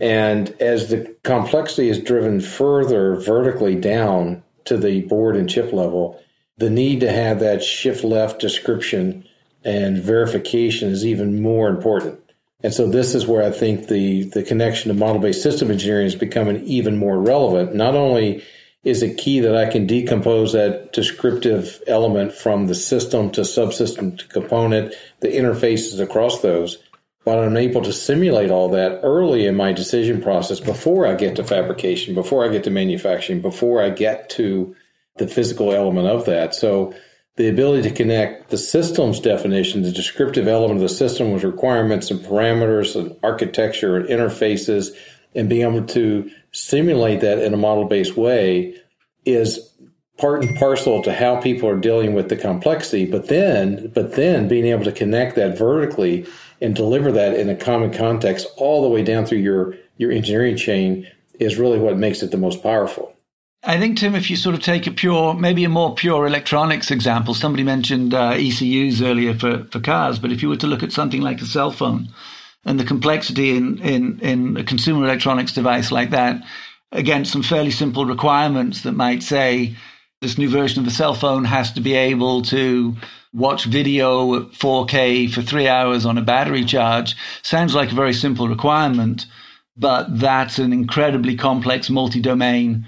And 0.00 0.50
as 0.60 0.88
the 0.88 1.16
complexity 1.24 1.88
is 1.88 1.98
driven 1.98 2.40
further 2.40 3.16
vertically 3.16 3.74
down 3.74 4.42
to 4.66 4.76
the 4.76 5.02
board 5.02 5.36
and 5.36 5.48
chip 5.48 5.72
level, 5.72 6.22
the 6.58 6.70
need 6.70 7.00
to 7.00 7.10
have 7.10 7.40
that 7.40 7.62
shift 7.62 8.04
left 8.04 8.40
description 8.40 9.26
and 9.64 9.98
verification 9.98 10.90
is 10.90 11.04
even 11.04 11.42
more 11.42 11.68
important. 11.68 12.20
And 12.62 12.74
so 12.74 12.88
this 12.88 13.14
is 13.14 13.26
where 13.26 13.42
I 13.42 13.50
think 13.50 13.88
the, 13.88 14.24
the 14.24 14.42
connection 14.42 14.88
to 14.88 14.98
model 14.98 15.20
based 15.20 15.42
system 15.42 15.70
engineering 15.70 16.06
is 16.06 16.14
becoming 16.14 16.64
even 16.64 16.98
more 16.98 17.18
relevant. 17.18 17.74
Not 17.74 17.94
only 17.94 18.44
is 18.82 19.02
it 19.02 19.18
key 19.18 19.40
that 19.40 19.56
I 19.56 19.70
can 19.70 19.86
decompose 19.86 20.52
that 20.52 20.92
descriptive 20.92 21.82
element 21.86 22.32
from 22.32 22.66
the 22.66 22.74
system 22.74 23.30
to 23.32 23.42
subsystem 23.42 24.18
to 24.18 24.26
component, 24.28 24.94
the 25.20 25.28
interfaces 25.28 26.00
across 26.00 26.40
those, 26.40 26.78
but 27.24 27.38
I'm 27.38 27.56
able 27.56 27.82
to 27.82 27.92
simulate 27.92 28.50
all 28.50 28.70
that 28.70 29.00
early 29.02 29.46
in 29.46 29.54
my 29.54 29.72
decision 29.72 30.22
process 30.22 30.60
before 30.60 31.06
I 31.06 31.14
get 31.14 31.36
to 31.36 31.44
fabrication, 31.44 32.14
before 32.14 32.44
I 32.44 32.48
get 32.48 32.64
to 32.64 32.70
manufacturing, 32.70 33.42
before 33.42 33.82
I 33.82 33.90
get 33.90 34.30
to 34.30 34.74
the 35.16 35.28
physical 35.28 35.72
element 35.72 36.06
of 36.06 36.24
that. 36.24 36.54
So 36.54 36.94
the 37.40 37.48
ability 37.48 37.88
to 37.88 37.94
connect 37.94 38.50
the 38.50 38.58
system's 38.58 39.18
definition, 39.18 39.80
the 39.80 39.90
descriptive 39.90 40.46
element 40.46 40.76
of 40.76 40.82
the 40.82 40.94
system 40.94 41.32
with 41.32 41.42
requirements 41.42 42.10
and 42.10 42.20
parameters 42.20 42.94
and 42.94 43.16
architecture 43.22 43.96
and 43.96 44.06
interfaces, 44.10 44.88
and 45.34 45.48
being 45.48 45.62
able 45.62 45.86
to 45.86 46.30
simulate 46.52 47.22
that 47.22 47.38
in 47.38 47.54
a 47.54 47.56
model 47.56 47.86
based 47.86 48.14
way 48.14 48.76
is 49.24 49.72
part 50.18 50.44
and 50.44 50.54
parcel 50.58 51.02
to 51.02 51.14
how 51.14 51.40
people 51.40 51.66
are 51.66 51.80
dealing 51.80 52.12
with 52.12 52.28
the 52.28 52.36
complexity. 52.36 53.06
But 53.06 53.28
then, 53.28 53.90
but 53.94 54.16
then 54.16 54.46
being 54.46 54.66
able 54.66 54.84
to 54.84 54.92
connect 54.92 55.36
that 55.36 55.56
vertically 55.56 56.26
and 56.60 56.76
deliver 56.76 57.10
that 57.10 57.32
in 57.32 57.48
a 57.48 57.56
common 57.56 57.90
context 57.90 58.48
all 58.58 58.82
the 58.82 58.88
way 58.90 59.02
down 59.02 59.24
through 59.24 59.38
your 59.38 59.76
your 59.96 60.12
engineering 60.12 60.58
chain 60.58 61.08
is 61.38 61.56
really 61.56 61.78
what 61.78 61.96
makes 61.96 62.22
it 62.22 62.32
the 62.32 62.36
most 62.36 62.62
powerful. 62.62 63.16
I 63.62 63.78
think, 63.78 63.98
Tim, 63.98 64.14
if 64.14 64.30
you 64.30 64.36
sort 64.36 64.54
of 64.54 64.62
take 64.62 64.86
a 64.86 64.90
pure, 64.90 65.34
maybe 65.34 65.64
a 65.64 65.68
more 65.68 65.94
pure 65.94 66.26
electronics 66.26 66.90
example, 66.90 67.34
somebody 67.34 67.62
mentioned 67.62 68.14
uh, 68.14 68.34
ECUs 68.34 69.02
earlier 69.02 69.34
for, 69.34 69.64
for 69.64 69.80
cars, 69.80 70.18
but 70.18 70.32
if 70.32 70.42
you 70.42 70.48
were 70.48 70.56
to 70.56 70.66
look 70.66 70.82
at 70.82 70.92
something 70.92 71.20
like 71.20 71.42
a 71.42 71.46
cell 71.46 71.70
phone 71.70 72.08
and 72.64 72.80
the 72.80 72.84
complexity 72.84 73.54
in, 73.54 73.78
in, 73.80 74.18
in 74.20 74.56
a 74.56 74.64
consumer 74.64 75.04
electronics 75.04 75.52
device 75.52 75.92
like 75.92 76.10
that, 76.10 76.42
against 76.92 77.32
some 77.32 77.42
fairly 77.42 77.70
simple 77.70 78.06
requirements 78.06 78.82
that 78.82 78.92
might 78.92 79.22
say 79.22 79.74
this 80.22 80.38
new 80.38 80.48
version 80.48 80.78
of 80.78 80.86
the 80.86 80.90
cell 80.90 81.14
phone 81.14 81.44
has 81.44 81.70
to 81.72 81.82
be 81.82 81.94
able 81.94 82.40
to 82.42 82.96
watch 83.34 83.66
video 83.66 84.36
at 84.36 84.52
4K 84.52 85.30
for 85.30 85.42
three 85.42 85.68
hours 85.68 86.06
on 86.06 86.16
a 86.16 86.22
battery 86.22 86.64
charge, 86.64 87.14
sounds 87.42 87.74
like 87.74 87.92
a 87.92 87.94
very 87.94 88.14
simple 88.14 88.48
requirement, 88.48 89.26
but 89.76 90.18
that's 90.18 90.58
an 90.58 90.72
incredibly 90.72 91.36
complex 91.36 91.90
multi 91.90 92.20
domain 92.22 92.86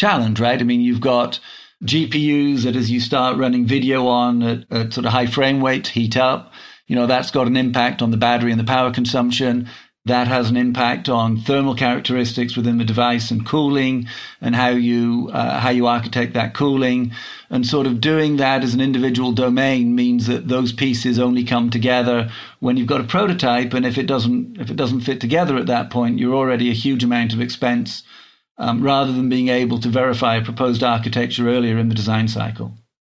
challenge, 0.00 0.40
right? 0.40 0.60
I 0.60 0.64
mean, 0.64 0.80
you've 0.80 1.00
got 1.00 1.38
GPUs 1.84 2.62
that 2.62 2.74
as 2.74 2.90
you 2.90 3.00
start 3.00 3.36
running 3.36 3.66
video 3.66 4.06
on 4.06 4.42
at, 4.42 4.72
at 4.72 4.92
sort 4.94 5.06
of 5.06 5.12
high 5.12 5.26
frame 5.26 5.62
rate 5.62 5.88
heat 5.88 6.16
up, 6.16 6.52
you 6.86 6.96
know, 6.96 7.06
that's 7.06 7.30
got 7.30 7.46
an 7.46 7.56
impact 7.56 8.02
on 8.02 8.10
the 8.10 8.16
battery 8.16 8.50
and 8.50 8.58
the 8.58 8.64
power 8.64 8.90
consumption. 8.90 9.68
That 10.06 10.28
has 10.28 10.48
an 10.48 10.56
impact 10.56 11.10
on 11.10 11.36
thermal 11.36 11.74
characteristics 11.74 12.56
within 12.56 12.78
the 12.78 12.86
device 12.86 13.30
and 13.30 13.44
cooling 13.46 14.08
and 14.40 14.56
how 14.56 14.70
you 14.70 15.28
uh, 15.32 15.60
how 15.60 15.68
you 15.68 15.86
architect 15.86 16.32
that 16.32 16.54
cooling 16.54 17.12
and 17.50 17.66
sort 17.66 17.86
of 17.86 18.00
doing 18.00 18.38
that 18.38 18.64
as 18.64 18.72
an 18.72 18.80
individual 18.80 19.32
domain 19.32 19.94
means 19.94 20.26
that 20.26 20.48
those 20.48 20.72
pieces 20.72 21.18
only 21.18 21.44
come 21.44 21.68
together 21.68 22.30
when 22.60 22.78
you've 22.78 22.86
got 22.94 23.02
a 23.02 23.04
prototype 23.04 23.74
and 23.74 23.84
if 23.84 23.98
it 23.98 24.06
doesn't 24.06 24.58
if 24.58 24.70
it 24.70 24.76
doesn't 24.76 25.02
fit 25.02 25.20
together 25.20 25.58
at 25.58 25.66
that 25.66 25.90
point 25.90 26.18
you're 26.18 26.34
already 26.34 26.70
a 26.70 26.80
huge 26.84 27.04
amount 27.04 27.34
of 27.34 27.40
expense 27.40 28.02
um, 28.60 28.82
rather 28.82 29.10
than 29.10 29.28
being 29.28 29.48
able 29.48 29.80
to 29.80 29.88
verify 29.88 30.36
a 30.36 30.44
proposed 30.44 30.84
architecture 30.84 31.48
earlier 31.48 31.78
in 31.78 31.88
the 31.88 31.94
design 31.94 32.28
cycle. 32.28 32.74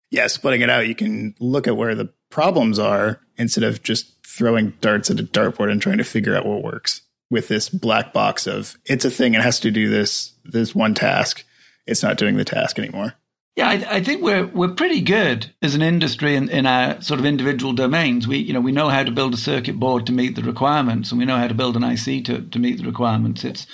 Yeah, 0.10 0.28
splitting 0.28 0.62
it 0.62 0.70
out, 0.70 0.88
you 0.88 0.96
can 0.96 1.36
look 1.40 1.68
at 1.68 1.78
where 1.78 1.96
the 1.96 2.12
problems 2.30 2.80
are 2.80 3.22
instead 3.38 3.64
of 3.64 3.84
just 3.84 4.12
throwing 4.26 4.74
darts 4.82 5.10
at 5.12 5.20
a 5.20 5.24
dartboard 5.24 5.72
and 5.72 5.82
trying 5.82 6.00
to 6.00 6.04
figure 6.04 6.36
out 6.36 6.46
what 6.46 6.64
works 6.64 7.02
with 7.30 7.48
this 7.48 7.70
black 7.70 8.12
box 8.12 8.48
of 8.48 8.78
it's 8.86 9.06
a 9.06 9.10
thing 9.10 9.36
and 9.36 9.44
has 9.44 9.60
to 9.60 9.72
do 9.72 9.90
this 9.90 10.34
this 10.44 10.76
one 10.76 10.94
task. 10.94 11.44
It's 11.86 12.04
not 12.04 12.18
doing 12.18 12.38
the 12.38 12.46
task 12.46 12.80
anymore. 12.80 13.14
Yeah, 13.56 13.70
I, 13.70 13.86
I, 13.90 14.04
think 14.04 14.22
we're 14.22 14.48
we're 14.48 14.74
pretty 14.74 15.02
good 15.02 15.52
as 15.62 15.76
an 15.76 15.82
industry 15.82 16.36
in, 16.36 16.50
in 16.50 16.66
our 16.66 17.02
sort 17.02 17.20
of 17.20 17.26
individual 17.26 17.74
domains. 17.74 18.28
We 18.28 18.38
you 18.38 18.54
know 18.54 18.62
we 18.62 18.72
know 18.72 18.90
how 18.90 19.04
to 19.04 19.12
build 19.12 19.34
a 19.34 19.38
circuit 19.38 19.80
board 19.80 20.06
to 20.08 20.12
meet 20.12 20.36
the 20.36 20.44
requirements, 20.44 21.12
and 21.12 21.20
we 21.20 21.26
know 21.26 21.38
how 21.38 21.48
to 21.48 21.54
build 21.54 21.76
an 21.76 21.84
IC 21.84 22.26
to 22.26 22.42
to 22.42 22.60
meet 22.60 22.78
the 22.80 22.86
requirements. 22.86 23.44
It's 23.44 23.68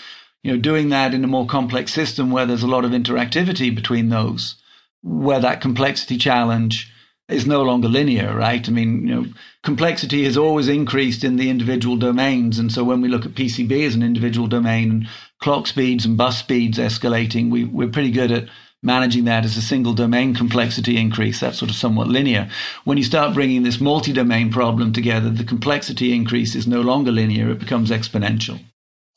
you 0.43 0.51
know, 0.51 0.57
doing 0.57 0.89
that 0.89 1.13
in 1.13 1.23
a 1.23 1.27
more 1.27 1.45
complex 1.45 1.93
system 1.93 2.31
where 2.31 2.45
there's 2.45 2.63
a 2.63 2.67
lot 2.67 2.85
of 2.85 2.91
interactivity 2.91 3.73
between 3.73 4.09
those, 4.09 4.55
where 5.03 5.39
that 5.39 5.61
complexity 5.61 6.17
challenge 6.17 6.91
is 7.29 7.45
no 7.45 7.61
longer 7.61 7.87
linear, 7.87 8.35
right? 8.35 8.67
I 8.67 8.71
mean, 8.71 9.07
you 9.07 9.15
know, 9.15 9.25
complexity 9.63 10.25
has 10.25 10.37
always 10.37 10.67
increased 10.67 11.23
in 11.23 11.37
the 11.37 11.49
individual 11.49 11.95
domains. 11.95 12.59
And 12.59 12.71
so 12.71 12.83
when 12.83 13.01
we 13.01 13.07
look 13.07 13.25
at 13.25 13.35
PCB 13.35 13.85
as 13.85 13.95
an 13.95 14.03
individual 14.03 14.47
domain 14.47 14.91
and 14.91 15.07
clock 15.39 15.67
speeds 15.67 16.05
and 16.05 16.17
bus 16.17 16.39
speeds 16.39 16.77
escalating, 16.77 17.49
we, 17.49 17.63
we're 17.63 17.87
pretty 17.87 18.11
good 18.11 18.31
at 18.31 18.49
managing 18.83 19.25
that 19.25 19.45
as 19.45 19.55
a 19.55 19.61
single 19.61 19.93
domain 19.93 20.33
complexity 20.33 20.97
increase. 20.97 21.39
That's 21.39 21.59
sort 21.59 21.71
of 21.71 21.77
somewhat 21.77 22.07
linear. 22.07 22.49
When 22.83 22.97
you 22.97 23.03
start 23.03 23.35
bringing 23.35 23.63
this 23.63 23.79
multi 23.79 24.11
domain 24.11 24.51
problem 24.51 24.91
together, 24.91 25.29
the 25.29 25.43
complexity 25.43 26.13
increase 26.13 26.55
is 26.55 26.67
no 26.67 26.81
longer 26.81 27.11
linear, 27.11 27.51
it 27.51 27.59
becomes 27.59 27.91
exponential 27.91 28.59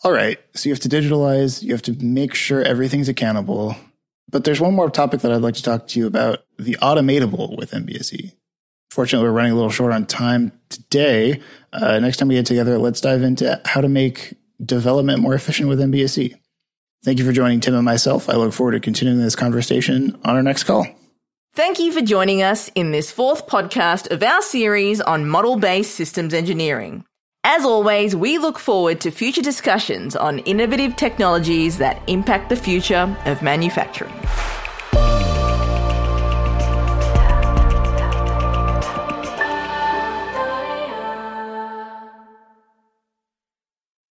all 0.04 0.12
right, 0.12 0.38
so 0.54 0.68
you 0.68 0.74
have 0.74 0.80
to 0.80 0.88
digitalize, 0.88 1.62
you 1.62 1.72
have 1.72 1.82
to 1.82 1.92
make 1.94 2.34
sure 2.34 2.62
everything's 2.62 3.08
accountable. 3.08 3.74
But 4.30 4.44
there's 4.44 4.60
one 4.60 4.74
more 4.74 4.90
topic 4.90 5.20
that 5.20 5.32
I'd 5.32 5.40
like 5.42 5.54
to 5.54 5.62
talk 5.62 5.86
to 5.88 5.98
you 5.98 6.06
about 6.06 6.44
the 6.58 6.76
automatable 6.82 7.56
with 7.56 7.70
MBSE. 7.70 8.32
Fortunately, 8.90 9.26
we're 9.26 9.34
running 9.34 9.52
a 9.52 9.54
little 9.54 9.70
short 9.70 9.92
on 9.92 10.06
time 10.06 10.52
today. 10.68 11.40
Uh, 11.72 11.98
next 11.98 12.18
time 12.18 12.28
we 12.28 12.34
get 12.34 12.46
together, 12.46 12.78
let's 12.78 13.00
dive 13.00 13.22
into 13.22 13.60
how 13.64 13.80
to 13.80 13.88
make 13.88 14.34
development 14.64 15.20
more 15.20 15.34
efficient 15.34 15.68
with 15.68 15.80
MBSE. 15.80 16.34
Thank 17.02 17.18
you 17.18 17.24
for 17.24 17.32
joining 17.32 17.60
Tim 17.60 17.74
and 17.74 17.84
myself. 17.84 18.28
I 18.28 18.34
look 18.34 18.52
forward 18.52 18.72
to 18.72 18.80
continuing 18.80 19.20
this 19.20 19.36
conversation 19.36 20.18
on 20.24 20.36
our 20.36 20.42
next 20.42 20.64
call. 20.64 20.86
Thank 21.54 21.78
you 21.78 21.92
for 21.92 22.00
joining 22.00 22.42
us 22.42 22.70
in 22.74 22.90
this 22.90 23.10
fourth 23.10 23.46
podcast 23.46 24.10
of 24.10 24.22
our 24.22 24.42
series 24.42 25.00
on 25.00 25.28
model 25.28 25.56
based 25.56 25.94
systems 25.94 26.34
engineering. 26.34 27.04
As 27.46 27.66
always, 27.66 28.16
we 28.16 28.38
look 28.38 28.58
forward 28.58 29.02
to 29.02 29.10
future 29.10 29.42
discussions 29.42 30.16
on 30.16 30.38
innovative 30.40 30.96
technologies 30.96 31.76
that 31.76 32.00
impact 32.06 32.48
the 32.48 32.56
future 32.56 33.14
of 33.26 33.42
manufacturing. 33.42 34.14